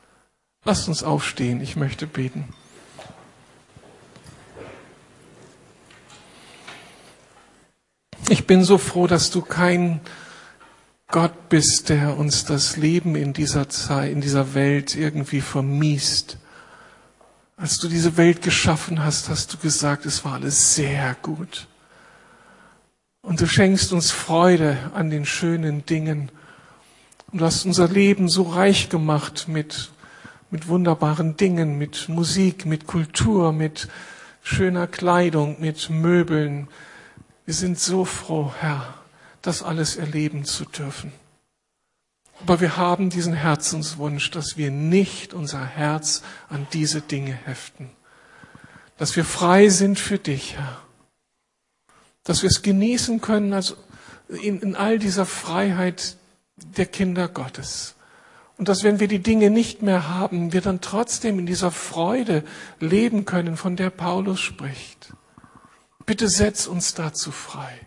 Lasst 0.66 0.88
uns 0.90 1.04
aufstehen, 1.04 1.62
ich 1.62 1.76
möchte 1.76 2.06
beten. 2.06 2.54
Ich 8.28 8.46
bin 8.46 8.64
so 8.64 8.78
froh, 8.78 9.08
dass 9.08 9.32
du 9.32 9.42
kein 9.42 10.02
Gott 11.08 11.50
bist, 11.50 11.90
der 11.90 12.18
uns 12.18 12.46
das 12.46 12.78
Leben 12.78 13.16
in 13.16 13.34
dieser 13.34 13.70
Zeit, 13.70 14.12
in 14.12 14.22
dieser 14.22 14.54
Welt 14.54 14.96
irgendwie 14.96 15.42
vermiest. 15.42 16.38
Als 17.58 17.80
du 17.80 17.88
diese 17.88 18.18
Welt 18.18 18.44
geschaffen 18.44 19.04
hast, 19.04 19.30
hast 19.30 19.54
du 19.54 19.58
gesagt, 19.58 20.06
es 20.06 20.24
war 20.24 20.34
alles 20.34 20.76
sehr 20.76 21.16
gut. 21.22 21.68
Und 23.22 23.42
du 23.42 23.48
schenkst 23.48 23.92
uns 23.92 24.12
Freude 24.12 24.78
an 24.94 25.10
den 25.10 25.26
schönen 25.26 25.86
Dingen. 25.86 26.30
Und 27.32 27.42
du 27.42 27.46
hast 27.46 27.66
unser 27.66 27.88
Leben 27.88 28.30
so 28.30 28.44
reich 28.44 28.90
gemacht 28.90 29.48
mit 29.48 29.90
mit 30.52 30.68
wunderbaren 30.68 31.38
Dingen, 31.38 31.78
mit 31.78 32.10
Musik, 32.10 32.66
mit 32.66 32.88
Kultur, 32.88 33.52
mit 33.54 33.88
schöner 34.42 34.88
Kleidung, 34.88 35.60
mit 35.60 35.90
Möbeln. 35.90 36.68
Wir 37.46 37.54
sind 37.54 37.80
so 37.80 38.06
froh, 38.06 38.54
Herr, 38.60 38.96
das 39.42 39.64
alles 39.64 39.96
erleben 39.96 40.46
zu 40.46 40.66
dürfen. 40.66 41.12
Aber 42.42 42.62
wir 42.62 42.78
haben 42.78 43.10
diesen 43.10 43.34
Herzenswunsch, 43.34 44.32
dass 44.32 44.58
wir 44.58 44.72
nicht 44.72 45.34
unser 45.34 45.66
Herz 45.66 46.24
an 46.48 46.68
diese 46.74 47.02
Dinge 47.02 47.34
heften. 47.34 47.90
Dass 48.98 49.16
wir 49.16 49.26
frei 49.26 49.70
sind 49.70 50.00
für 50.00 50.18
dich, 50.18 50.56
Herr. 50.58 50.82
Dass 52.24 52.42
wir 52.42 52.50
es 52.50 52.62
genießen 52.62 53.22
können, 53.22 53.54
also 53.54 53.76
in, 54.30 54.62
in 54.62 54.76
all 54.76 55.00
dieser 55.00 55.26
Freiheit 55.26 56.18
der 56.56 56.86
Kinder 56.86 57.28
Gottes. 57.28 57.96
Und 58.60 58.68
dass 58.68 58.84
wenn 58.84 59.00
wir 59.00 59.08
die 59.08 59.24
Dinge 59.24 59.50
nicht 59.50 59.84
mehr 59.84 60.10
haben, 60.10 60.52
wir 60.52 60.60
dann 60.60 60.82
trotzdem 60.82 61.40
in 61.40 61.46
dieser 61.46 61.72
Freude 61.72 62.44
leben 62.82 63.24
können, 63.24 63.56
von 63.56 63.78
der 63.78 63.90
Paulus 63.90 64.42
spricht. 64.42 65.14
Bitte 66.06 66.28
setz 66.28 66.68
uns 66.68 66.94
dazu 66.94 67.32
frei. 67.32 67.80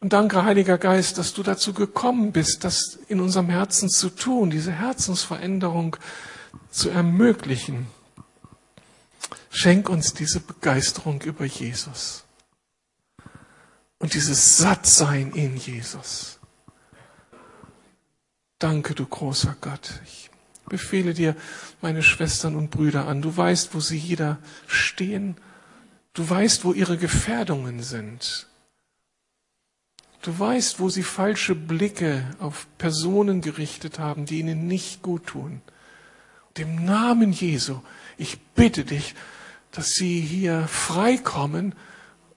Und 0.00 0.14
danke, 0.14 0.44
Heiliger 0.44 0.78
Geist, 0.78 1.18
dass 1.18 1.34
du 1.34 1.42
dazu 1.42 1.74
gekommen 1.74 2.32
bist, 2.32 2.64
das 2.64 2.98
in 3.08 3.20
unserem 3.20 3.50
Herzen 3.50 3.90
zu 3.90 4.08
tun, 4.08 4.48
diese 4.48 4.72
Herzensveränderung 4.72 5.98
zu 6.70 6.88
ermöglichen. 6.88 7.88
Schenk 9.50 9.90
uns 9.90 10.14
diese 10.14 10.40
Begeisterung 10.40 11.20
über 11.20 11.44
Jesus 11.44 12.24
und 13.98 14.14
dieses 14.14 14.56
Sattsein 14.56 15.32
in 15.32 15.58
Jesus. 15.58 16.38
Danke, 18.62 18.94
du 18.94 19.04
großer 19.06 19.56
Gott. 19.60 20.00
Ich 20.04 20.30
befehle 20.66 21.14
dir 21.14 21.34
meine 21.80 22.04
Schwestern 22.04 22.54
und 22.54 22.70
Brüder 22.70 23.08
an. 23.08 23.20
Du 23.20 23.36
weißt, 23.36 23.74
wo 23.74 23.80
sie 23.80 23.98
jeder 23.98 24.38
stehen. 24.68 25.36
Du 26.12 26.30
weißt, 26.30 26.64
wo 26.64 26.72
ihre 26.72 26.96
Gefährdungen 26.96 27.82
sind. 27.82 28.46
Du 30.20 30.38
weißt, 30.38 30.78
wo 30.78 30.88
sie 30.88 31.02
falsche 31.02 31.56
Blicke 31.56 32.24
auf 32.38 32.68
Personen 32.78 33.40
gerichtet 33.40 33.98
haben, 33.98 34.26
die 34.26 34.38
ihnen 34.38 34.68
nicht 34.68 35.02
gut 35.02 35.26
tun. 35.26 35.60
Dem 36.56 36.84
Namen 36.84 37.32
Jesu, 37.32 37.80
ich 38.16 38.38
bitte 38.54 38.84
dich, 38.84 39.16
dass 39.72 39.88
sie 39.88 40.20
hier 40.20 40.68
freikommen 40.68 41.74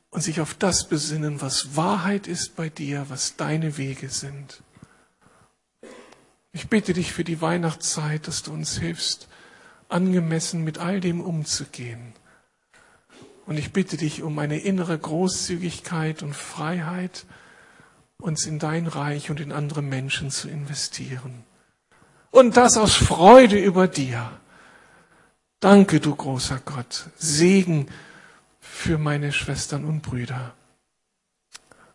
und 0.10 0.24
sich 0.24 0.42
auf 0.42 0.56
das 0.56 0.90
besinnen, 0.90 1.42
was 1.42 1.76
Wahrheit 1.76 2.26
ist 2.26 2.56
bei 2.56 2.70
dir, 2.70 3.06
was 3.10 3.36
deine 3.36 3.78
Wege 3.78 4.10
sind. 4.10 4.64
Ich 6.56 6.70
bitte 6.70 6.94
dich 6.94 7.12
für 7.12 7.26
die 7.26 7.42
Weihnachtszeit, 7.42 8.30
dass 8.30 8.42
du 8.42 8.54
uns 8.54 8.78
hilfst, 8.78 9.28
angemessen 9.90 10.64
mit 10.64 10.78
all 10.78 11.02
dem 11.02 11.20
umzugehen. 11.20 12.14
Und 13.46 13.58
ich 13.58 13.74
bitte 13.74 13.98
dich 13.98 14.24
um 14.24 14.40
eine 14.40 14.60
innere 14.60 14.98
Großzügigkeit 14.98 16.24
und 16.24 16.34
Freiheit, 16.34 17.26
uns 18.22 18.46
in 18.46 18.58
dein 18.58 18.88
Reich 18.88 19.30
und 19.30 19.42
in 19.42 19.52
andere 19.52 19.82
Menschen 19.82 20.32
zu 20.32 20.48
investieren. 20.48 21.44
Und 22.32 22.56
das 22.56 22.78
aus 22.78 22.96
Freude 22.96 23.60
über 23.60 23.90
dir. 23.90 24.32
Danke, 25.60 26.00
du 26.00 26.16
großer 26.16 26.62
Gott. 26.64 27.10
Segen 27.18 27.88
für 28.62 28.98
meine 28.98 29.34
Schwestern 29.34 29.84
und 29.84 30.04
Brüder. 30.04 30.54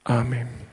Amen. 0.05 0.69